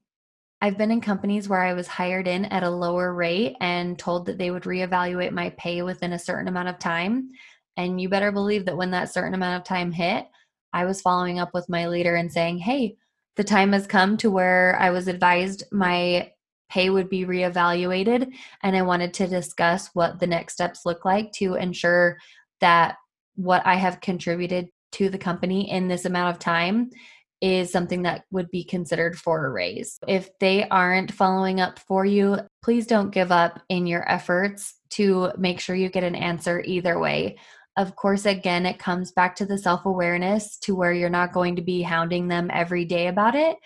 I've 0.63 0.79
been 0.79 0.91
in 0.91 1.01
companies 1.01 1.49
where 1.49 1.63
I 1.63 1.73
was 1.73 1.87
hired 1.87 2.29
in 2.29 2.45
at 2.47 2.63
a 2.63 2.71
lower 2.71 3.15
rate 3.15 3.57
and 3.61 3.99
told 3.99 4.27
that 4.27 4.39
they 4.39 4.51
would 4.51 4.65
reevaluate 4.65 5.33
my 5.33 5.51
pay 5.51 5.83
within 5.83 6.13
a 6.13 6.19
certain 6.19 6.49
amount 6.49 6.69
of 6.69 6.79
time. 6.79 7.31
And 7.77 8.01
you 8.01 8.09
better 8.09 8.31
believe 8.31 8.67
that 8.67 8.77
when 8.77 8.91
that 8.91 9.13
certain 9.13 9.35
amount 9.35 9.61
of 9.61 9.65
time 9.67 9.91
hit, 9.91 10.27
I 10.73 10.85
was 10.85 11.01
following 11.01 11.39
up 11.39 11.55
with 11.55 11.69
my 11.69 11.89
leader 11.89 12.15
and 12.15 12.31
saying, 12.31 12.59
hey, 12.59 12.97
the 13.37 13.45
time 13.45 13.73
has 13.73 13.87
come 13.87 14.17
to 14.19 14.31
where 14.31 14.77
I 14.81 14.91
was 14.91 15.09
advised 15.09 15.65
my 15.73 16.33
pay 16.71 16.89
would 16.89 17.11
be 17.11 17.25
reevaluated. 17.25 18.33
And 18.63 18.77
I 18.77 18.83
wanted 18.83 19.13
to 19.15 19.27
discuss 19.27 19.91
what 19.93 20.21
the 20.21 20.27
next 20.27 20.55
steps 20.55 20.87
look 20.87 21.05
like 21.05 21.33
to 21.33 21.55
ensure 21.55 22.19
that 22.61 22.97
what 23.35 23.67
I 23.67 23.75
have 23.75 24.01
contributed 24.01 24.69
to 24.93 25.09
the 25.09 25.19
company 25.19 25.71
in 25.71 25.89
this 25.89 26.05
amount 26.05 26.35
of 26.35 26.39
time 26.39 26.91
is 27.41 27.73
something 27.73 28.03
that 28.03 28.25
would 28.31 28.51
be 28.51 28.65
considered 28.65 29.19
for 29.19 29.47
a 29.47 29.51
raise. 29.51 29.99
If 30.07 30.29
they 30.41 30.69
aren't 30.69 31.13
following 31.13 31.61
up 31.61 31.79
for 31.79 32.05
you, 32.05 32.39
please 32.63 32.87
don't 32.87 33.11
give 33.11 33.33
up 33.33 33.63
in 33.69 33.87
your 33.87 34.09
efforts 34.11 34.75
to 34.91 35.33
make 35.39 35.61
sure 35.61 35.75
you 35.75 35.89
get 35.89 36.05
an 36.05 36.15
answer 36.15 36.63
either 36.65 36.99
way. 36.99 37.39
Of 37.81 37.97
course, 37.97 38.27
again, 38.27 38.67
it 38.67 38.79
comes 38.79 39.11
back 39.11 39.35
to 39.37 39.47
the 39.47 39.57
self 39.57 39.87
awareness 39.87 40.59
to 40.59 40.75
where 40.75 40.93
you're 40.93 41.09
not 41.09 41.33
going 41.33 41.57
to 41.57 41.63
be 41.63 41.81
hounding 41.81 42.29
them 42.29 42.51
every 42.53 42.85
day 42.85 43.07
about 43.07 43.35
it, 43.35 43.57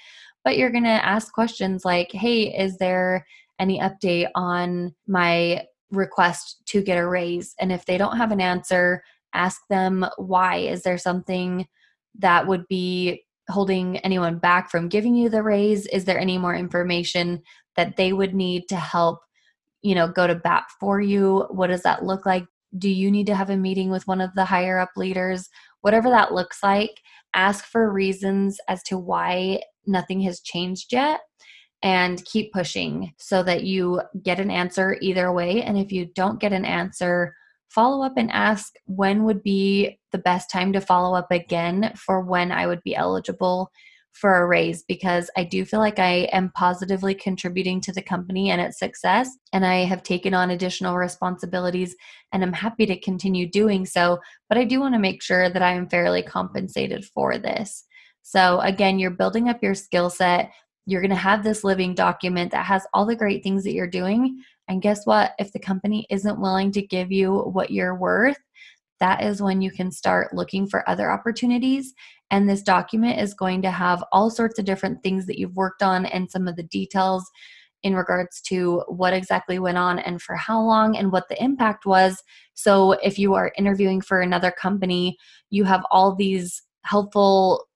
but 0.44 0.56
you're 0.56 0.70
going 0.70 0.84
to 0.84 0.90
ask 0.90 1.32
questions 1.32 1.84
like, 1.84 2.12
hey, 2.12 2.42
is 2.42 2.78
there 2.78 3.26
any 3.58 3.80
update 3.80 4.28
on 4.36 4.94
my 5.08 5.64
request 5.90 6.62
to 6.66 6.80
get 6.80 6.96
a 6.96 7.04
raise? 7.04 7.56
And 7.58 7.72
if 7.72 7.86
they 7.86 7.98
don't 7.98 8.16
have 8.16 8.30
an 8.30 8.40
answer, 8.40 9.02
ask 9.32 9.60
them 9.68 10.06
why. 10.16 10.58
Is 10.58 10.82
there 10.82 10.96
something 10.96 11.66
that 12.20 12.46
would 12.46 12.68
be 12.68 13.24
holding 13.50 13.98
anyone 13.98 14.38
back 14.38 14.70
from 14.70 14.88
giving 14.88 15.16
you 15.16 15.28
the 15.28 15.42
raise? 15.42 15.86
Is 15.88 16.04
there 16.04 16.20
any 16.20 16.38
more 16.38 16.54
information 16.54 17.42
that 17.74 17.96
they 17.96 18.12
would 18.12 18.32
need 18.32 18.68
to 18.68 18.76
help, 18.76 19.18
you 19.82 19.96
know, 19.96 20.06
go 20.06 20.28
to 20.28 20.36
bat 20.36 20.66
for 20.78 21.00
you? 21.00 21.48
What 21.50 21.66
does 21.66 21.82
that 21.82 22.04
look 22.04 22.24
like? 22.24 22.44
Do 22.76 22.88
you 22.88 23.10
need 23.10 23.26
to 23.26 23.34
have 23.34 23.50
a 23.50 23.56
meeting 23.56 23.90
with 23.90 24.06
one 24.06 24.20
of 24.20 24.34
the 24.34 24.44
higher 24.44 24.78
up 24.78 24.90
leaders? 24.96 25.48
Whatever 25.82 26.10
that 26.10 26.32
looks 26.32 26.62
like, 26.62 27.00
ask 27.34 27.64
for 27.64 27.92
reasons 27.92 28.58
as 28.68 28.82
to 28.84 28.98
why 28.98 29.60
nothing 29.86 30.20
has 30.22 30.40
changed 30.40 30.92
yet 30.92 31.20
and 31.82 32.24
keep 32.24 32.52
pushing 32.52 33.12
so 33.18 33.42
that 33.42 33.64
you 33.64 34.00
get 34.22 34.40
an 34.40 34.50
answer 34.50 34.96
either 35.00 35.32
way. 35.32 35.62
And 35.62 35.76
if 35.76 35.92
you 35.92 36.06
don't 36.06 36.40
get 36.40 36.52
an 36.52 36.64
answer, 36.64 37.34
follow 37.68 38.04
up 38.04 38.14
and 38.16 38.30
ask 38.30 38.74
when 38.86 39.24
would 39.24 39.42
be 39.42 39.98
the 40.12 40.18
best 40.18 40.50
time 40.50 40.72
to 40.72 40.80
follow 40.80 41.16
up 41.16 41.30
again 41.30 41.92
for 41.96 42.22
when 42.22 42.50
I 42.50 42.66
would 42.66 42.82
be 42.82 42.96
eligible 42.96 43.70
for 44.14 44.36
a 44.36 44.46
raise 44.46 44.84
because 44.84 45.28
I 45.36 45.42
do 45.42 45.64
feel 45.64 45.80
like 45.80 45.98
I 45.98 46.28
am 46.32 46.52
positively 46.54 47.14
contributing 47.14 47.80
to 47.82 47.92
the 47.92 48.02
company 48.02 48.50
and 48.50 48.60
its 48.60 48.78
success. 48.78 49.28
And 49.52 49.66
I 49.66 49.84
have 49.84 50.04
taken 50.04 50.34
on 50.34 50.50
additional 50.50 50.96
responsibilities 50.96 51.96
and 52.32 52.42
I'm 52.42 52.52
happy 52.52 52.86
to 52.86 53.00
continue 53.00 53.50
doing 53.50 53.84
so. 53.84 54.20
But 54.48 54.56
I 54.56 54.64
do 54.64 54.78
want 54.78 54.94
to 54.94 55.00
make 55.00 55.20
sure 55.20 55.50
that 55.50 55.62
I 55.62 55.72
am 55.72 55.88
fairly 55.88 56.22
compensated 56.22 57.04
for 57.04 57.38
this. 57.38 57.84
So, 58.22 58.60
again, 58.60 58.98
you're 58.98 59.10
building 59.10 59.48
up 59.48 59.62
your 59.62 59.74
skill 59.74 60.08
set. 60.08 60.50
You're 60.86 61.02
going 61.02 61.10
to 61.10 61.16
have 61.16 61.42
this 61.42 61.64
living 61.64 61.94
document 61.94 62.52
that 62.52 62.66
has 62.66 62.86
all 62.94 63.06
the 63.06 63.16
great 63.16 63.42
things 63.42 63.64
that 63.64 63.72
you're 63.72 63.86
doing. 63.86 64.42
And 64.68 64.80
guess 64.80 65.04
what? 65.04 65.32
If 65.38 65.52
the 65.52 65.58
company 65.58 66.06
isn't 66.08 66.40
willing 66.40 66.70
to 66.72 66.82
give 66.82 67.10
you 67.10 67.34
what 67.34 67.70
you're 67.70 67.96
worth, 67.96 68.38
that 69.00 69.22
is 69.22 69.42
when 69.42 69.60
you 69.60 69.70
can 69.70 69.90
start 69.90 70.34
looking 70.34 70.66
for 70.66 70.88
other 70.88 71.10
opportunities. 71.10 71.94
And 72.30 72.48
this 72.48 72.62
document 72.62 73.20
is 73.20 73.34
going 73.34 73.62
to 73.62 73.70
have 73.70 74.04
all 74.12 74.30
sorts 74.30 74.58
of 74.58 74.64
different 74.64 75.02
things 75.02 75.26
that 75.26 75.38
you've 75.38 75.56
worked 75.56 75.82
on 75.82 76.06
and 76.06 76.30
some 76.30 76.48
of 76.48 76.56
the 76.56 76.62
details 76.62 77.24
in 77.82 77.94
regards 77.94 78.40
to 78.40 78.82
what 78.88 79.12
exactly 79.12 79.58
went 79.58 79.76
on 79.76 79.98
and 79.98 80.20
for 80.20 80.36
how 80.36 80.60
long 80.60 80.96
and 80.96 81.12
what 81.12 81.28
the 81.28 81.42
impact 81.42 81.84
was. 81.84 82.22
So, 82.54 82.92
if 82.92 83.18
you 83.18 83.34
are 83.34 83.52
interviewing 83.58 84.00
for 84.00 84.20
another 84.20 84.50
company, 84.50 85.18
you 85.50 85.64
have 85.64 85.84
all 85.90 86.14
these 86.14 86.62
helpful 86.84 87.66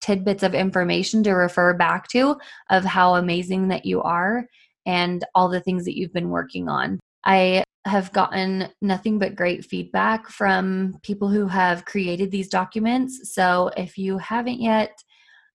tidbits 0.00 0.44
of 0.44 0.54
information 0.54 1.22
to 1.24 1.32
refer 1.32 1.74
back 1.74 2.06
to 2.08 2.36
of 2.70 2.84
how 2.84 3.16
amazing 3.16 3.68
that 3.68 3.84
you 3.84 4.02
are 4.02 4.46
and 4.86 5.24
all 5.34 5.48
the 5.48 5.60
things 5.60 5.84
that 5.84 5.98
you've 5.98 6.12
been 6.12 6.30
working 6.30 6.68
on. 6.68 7.00
I 7.24 7.64
have 7.86 8.12
gotten 8.12 8.68
nothing 8.82 9.18
but 9.18 9.36
great 9.36 9.64
feedback 9.64 10.28
from 10.28 10.96
people 11.02 11.28
who 11.28 11.46
have 11.46 11.84
created 11.84 12.30
these 12.30 12.48
documents. 12.48 13.32
So 13.32 13.70
if 13.76 13.96
you 13.96 14.18
haven't 14.18 14.60
yet, 14.60 14.98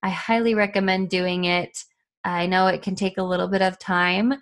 I 0.02 0.10
highly 0.10 0.56
recommend 0.56 1.10
doing 1.10 1.44
it. 1.46 1.78
I 2.24 2.46
know 2.46 2.68
it 2.68 2.82
can 2.82 2.96
take 2.96 3.18
a 3.18 3.24
little 3.24 3.48
bit 3.48 3.62
of 3.62 3.80
time, 3.80 4.34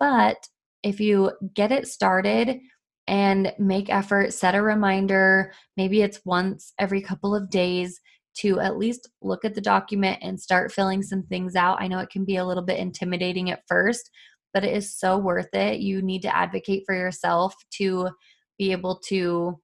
but 0.00 0.36
if 0.82 1.00
you 1.00 1.32
get 1.54 1.72
it 1.72 1.86
started 1.86 2.58
and 3.06 3.52
make 3.58 3.88
effort, 3.88 4.34
set 4.34 4.54
a 4.54 4.62
reminder, 4.62 5.52
maybe 5.76 6.02
it's 6.02 6.20
once 6.24 6.72
every 6.78 7.00
couple 7.00 7.34
of 7.34 7.50
days 7.50 8.00
to 8.38 8.60
at 8.60 8.78
least 8.78 9.08
look 9.22 9.44
at 9.44 9.54
the 9.54 9.60
document 9.60 10.18
and 10.22 10.40
start 10.40 10.72
filling 10.72 11.02
some 11.02 11.22
things 11.24 11.56
out. 11.56 11.80
I 11.80 11.88
know 11.88 11.98
it 11.98 12.10
can 12.10 12.24
be 12.24 12.36
a 12.36 12.44
little 12.44 12.62
bit 12.62 12.78
intimidating 12.78 13.50
at 13.50 13.62
first, 13.66 14.10
but 14.52 14.64
it 14.64 14.74
is 14.74 14.94
so 14.94 15.18
worth 15.18 15.54
it. 15.54 15.80
You 15.80 16.02
need 16.02 16.22
to 16.22 16.34
advocate 16.34 16.84
for 16.86 16.94
yourself 16.94 17.54
to 17.72 18.10
be 18.58 18.72
able 18.72 18.96
to 19.06 19.58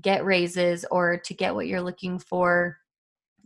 get 0.00 0.24
raises 0.24 0.84
or 0.90 1.18
to 1.24 1.34
get 1.34 1.54
what 1.54 1.66
you're 1.66 1.80
looking 1.80 2.18
for 2.18 2.78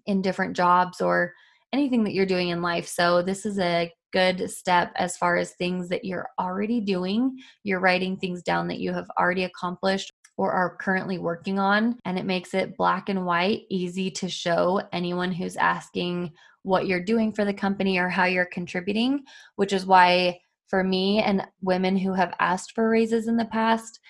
in 0.06 0.22
different 0.22 0.56
jobs 0.56 1.00
or 1.00 1.32
anything 1.72 2.04
that 2.04 2.12
you're 2.12 2.26
doing 2.26 2.48
in 2.48 2.62
life. 2.62 2.86
So, 2.86 3.22
this 3.22 3.46
is 3.46 3.58
a 3.58 3.92
good 4.12 4.50
step 4.50 4.92
as 4.96 5.16
far 5.16 5.36
as 5.36 5.52
things 5.52 5.88
that 5.88 6.04
you're 6.04 6.28
already 6.38 6.80
doing. 6.80 7.38
You're 7.64 7.80
writing 7.80 8.16
things 8.16 8.42
down 8.42 8.68
that 8.68 8.78
you 8.78 8.92
have 8.92 9.08
already 9.18 9.44
accomplished 9.44 10.12
or 10.36 10.52
are 10.52 10.76
currently 10.76 11.18
working 11.18 11.58
on. 11.58 11.98
And 12.04 12.18
it 12.18 12.26
makes 12.26 12.54
it 12.54 12.76
black 12.76 13.08
and 13.08 13.24
white, 13.26 13.62
easy 13.70 14.10
to 14.12 14.28
show 14.28 14.82
anyone 14.92 15.32
who's 15.32 15.56
asking 15.56 16.32
what 16.62 16.86
you're 16.86 17.02
doing 17.02 17.32
for 17.32 17.44
the 17.44 17.54
company 17.54 17.98
or 17.98 18.08
how 18.08 18.24
you're 18.24 18.44
contributing, 18.46 19.24
which 19.56 19.72
is 19.72 19.86
why 19.86 20.40
for 20.72 20.82
me 20.82 21.18
and 21.18 21.46
women 21.60 21.98
who 21.98 22.14
have 22.14 22.34
asked 22.40 22.72
for 22.72 22.88
raises 22.88 23.28
in 23.28 23.36
the 23.36 23.44
past, 23.44 24.00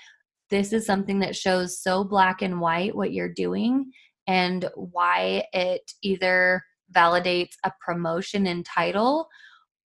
this 0.49 0.73
is 0.73 0.87
something 0.87 1.19
that 1.19 1.35
shows 1.35 1.83
so 1.83 2.05
black 2.05 2.41
and 2.41 2.61
white 2.61 2.95
what 2.95 3.13
you're 3.13 3.29
doing 3.29 3.91
and 4.29 4.71
why 4.77 5.43
it 5.53 5.91
either 6.03 6.63
validates 6.95 7.55
a 7.65 7.73
promotion 7.85 8.47
in 8.47 8.63
title 8.63 9.27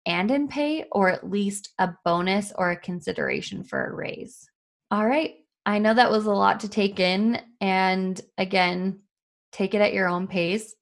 and 0.06 0.32
in 0.32 0.48
pay, 0.48 0.86
or 0.94 1.10
at 1.10 1.30
least 1.30 1.74
a 1.80 1.90
bonus 2.06 2.54
or 2.58 2.72
a 2.72 2.80
consideration 2.80 3.66
for 3.66 3.86
a 3.86 3.94
raise. 3.94 4.50
All 4.90 5.06
right. 5.06 5.36
I 5.66 5.80
know 5.80 5.94
that 5.94 6.12
was 6.12 6.28
a 6.28 6.32
lot 6.32 6.62
to 6.62 6.70
take 6.70 7.02
in. 7.02 7.42
And 7.60 8.22
again, 8.38 9.02
take 9.52 9.74
it 9.74 9.82
at 9.82 9.94
your 9.94 10.08
own 10.08 10.28
pace. 10.28 10.74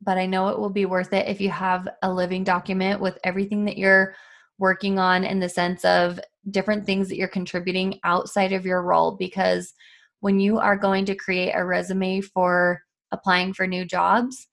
But 0.00 0.16
I 0.16 0.24
know 0.24 0.48
it 0.48 0.58
will 0.58 0.70
be 0.70 0.86
worth 0.86 1.12
it 1.12 1.28
if 1.28 1.42
you 1.42 1.50
have 1.50 1.86
a 2.02 2.10
living 2.10 2.42
document 2.42 3.02
with 3.02 3.18
everything 3.22 3.66
that 3.66 3.76
you're 3.76 4.14
working 4.60 4.98
on 4.98 5.24
in 5.24 5.40
the 5.40 5.48
sense 5.48 5.84
of 5.84 6.20
different 6.50 6.86
things 6.86 7.08
that 7.08 7.16
you're 7.16 7.28
contributing 7.28 7.98
outside 8.04 8.52
of 8.52 8.66
your 8.66 8.82
role. 8.82 9.12
Because 9.12 9.72
when 10.20 10.38
you 10.38 10.58
are 10.58 10.76
going 10.76 11.06
to 11.06 11.14
create 11.14 11.52
a 11.54 11.64
resume 11.64 12.20
for 12.20 12.82
applying 13.10 13.54
for 13.54 13.66
new 13.66 13.84
jobs, 13.84 14.46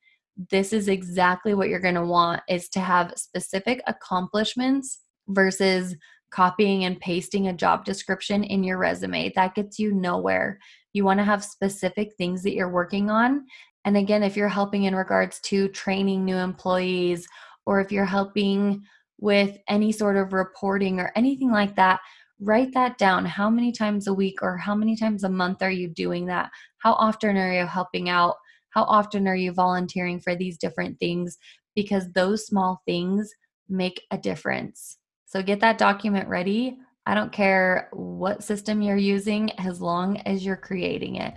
this 0.49 0.71
is 0.71 0.87
exactly 0.87 1.53
what 1.53 1.67
you're 1.67 1.79
going 1.79 1.95
to 1.95 2.05
want 2.05 2.41
is 2.47 2.69
to 2.69 2.79
have 2.79 3.13
specific 3.17 3.81
accomplishments 3.85 4.99
versus 5.27 5.95
copying 6.29 6.85
and 6.85 6.99
pasting 6.99 7.47
a 7.47 7.53
job 7.53 7.83
description 7.83 8.43
in 8.43 8.63
your 8.63 8.77
resume. 8.77 9.31
That 9.35 9.55
gets 9.55 9.77
you 9.77 9.93
nowhere. 9.93 10.59
You 10.93 11.03
want 11.03 11.19
to 11.19 11.23
have 11.25 11.43
specific 11.43 12.13
things 12.17 12.43
that 12.43 12.53
you're 12.53 12.71
working 12.71 13.09
on. 13.09 13.45
And 13.85 13.97
again, 13.97 14.23
if 14.23 14.37
you're 14.37 14.47
helping 14.47 14.83
in 14.83 14.95
regards 14.95 15.39
to 15.41 15.67
training 15.69 16.23
new 16.23 16.37
employees 16.37 17.27
or 17.65 17.81
if 17.81 17.91
you're 17.91 18.05
helping 18.05 18.83
with 19.19 19.57
any 19.67 19.91
sort 19.91 20.17
of 20.17 20.33
reporting 20.33 20.99
or 20.99 21.11
anything 21.15 21.51
like 21.51 21.75
that, 21.75 21.99
write 22.39 22.73
that 22.73 22.97
down. 22.97 23.25
How 23.25 23.49
many 23.49 23.71
times 23.71 24.07
a 24.07 24.13
week 24.13 24.41
or 24.41 24.57
how 24.57 24.75
many 24.75 24.95
times 24.95 25.23
a 25.23 25.29
month 25.29 25.61
are 25.61 25.71
you 25.71 25.87
doing 25.87 26.27
that? 26.27 26.49
How 26.79 26.93
often 26.93 27.37
are 27.37 27.53
you 27.53 27.65
helping 27.65 28.09
out? 28.09 28.35
How 28.69 28.83
often 28.83 29.27
are 29.27 29.35
you 29.35 29.51
volunteering 29.53 30.19
for 30.19 30.35
these 30.35 30.57
different 30.57 30.99
things? 30.99 31.37
Because 31.75 32.11
those 32.11 32.45
small 32.45 32.81
things 32.85 33.31
make 33.69 34.01
a 34.11 34.17
difference. 34.17 34.97
So 35.25 35.41
get 35.41 35.59
that 35.61 35.77
document 35.77 36.29
ready. 36.29 36.77
I 37.05 37.13
don't 37.13 37.31
care 37.31 37.89
what 37.93 38.43
system 38.43 38.81
you're 38.81 38.97
using 38.97 39.51
as 39.59 39.81
long 39.81 40.17
as 40.21 40.45
you're 40.45 40.55
creating 40.55 41.15
it. 41.15 41.35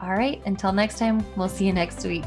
All 0.00 0.10
right, 0.10 0.42
until 0.44 0.72
next 0.72 0.98
time, 0.98 1.24
we'll 1.36 1.48
see 1.48 1.66
you 1.66 1.72
next 1.72 2.04
week. 2.04 2.24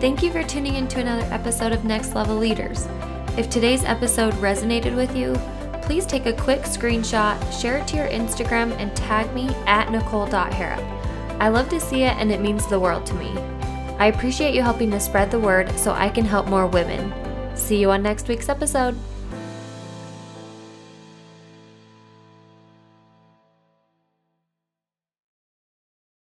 Thank 0.00 0.22
you 0.22 0.32
for 0.32 0.42
tuning 0.42 0.76
in 0.76 0.88
to 0.88 1.00
another 1.00 1.28
episode 1.30 1.72
of 1.72 1.84
Next 1.84 2.14
Level 2.14 2.34
Leaders. 2.34 2.88
If 3.36 3.50
today's 3.50 3.84
episode 3.84 4.32
resonated 4.34 4.96
with 4.96 5.14
you, 5.14 5.34
please 5.82 6.06
take 6.06 6.24
a 6.24 6.32
quick 6.32 6.60
screenshot, 6.62 7.36
share 7.60 7.76
it 7.76 7.86
to 7.88 7.96
your 7.96 8.08
Instagram, 8.08 8.72
and 8.78 8.96
tag 8.96 9.30
me 9.34 9.48
at 9.66 9.92
nicole.harrop. 9.92 10.80
I 11.38 11.48
love 11.48 11.68
to 11.68 11.78
see 11.78 12.04
it 12.04 12.16
and 12.16 12.32
it 12.32 12.40
means 12.40 12.66
the 12.66 12.80
world 12.80 13.04
to 13.06 13.14
me. 13.14 13.28
I 13.98 14.06
appreciate 14.06 14.54
you 14.54 14.62
helping 14.62 14.90
to 14.92 15.00
spread 15.00 15.30
the 15.30 15.38
word 15.38 15.70
so 15.78 15.92
I 15.92 16.08
can 16.08 16.24
help 16.24 16.46
more 16.46 16.66
women. 16.66 17.12
See 17.54 17.78
you 17.78 17.90
on 17.90 18.02
next 18.02 18.26
week's 18.26 18.48
episode. 18.48 18.96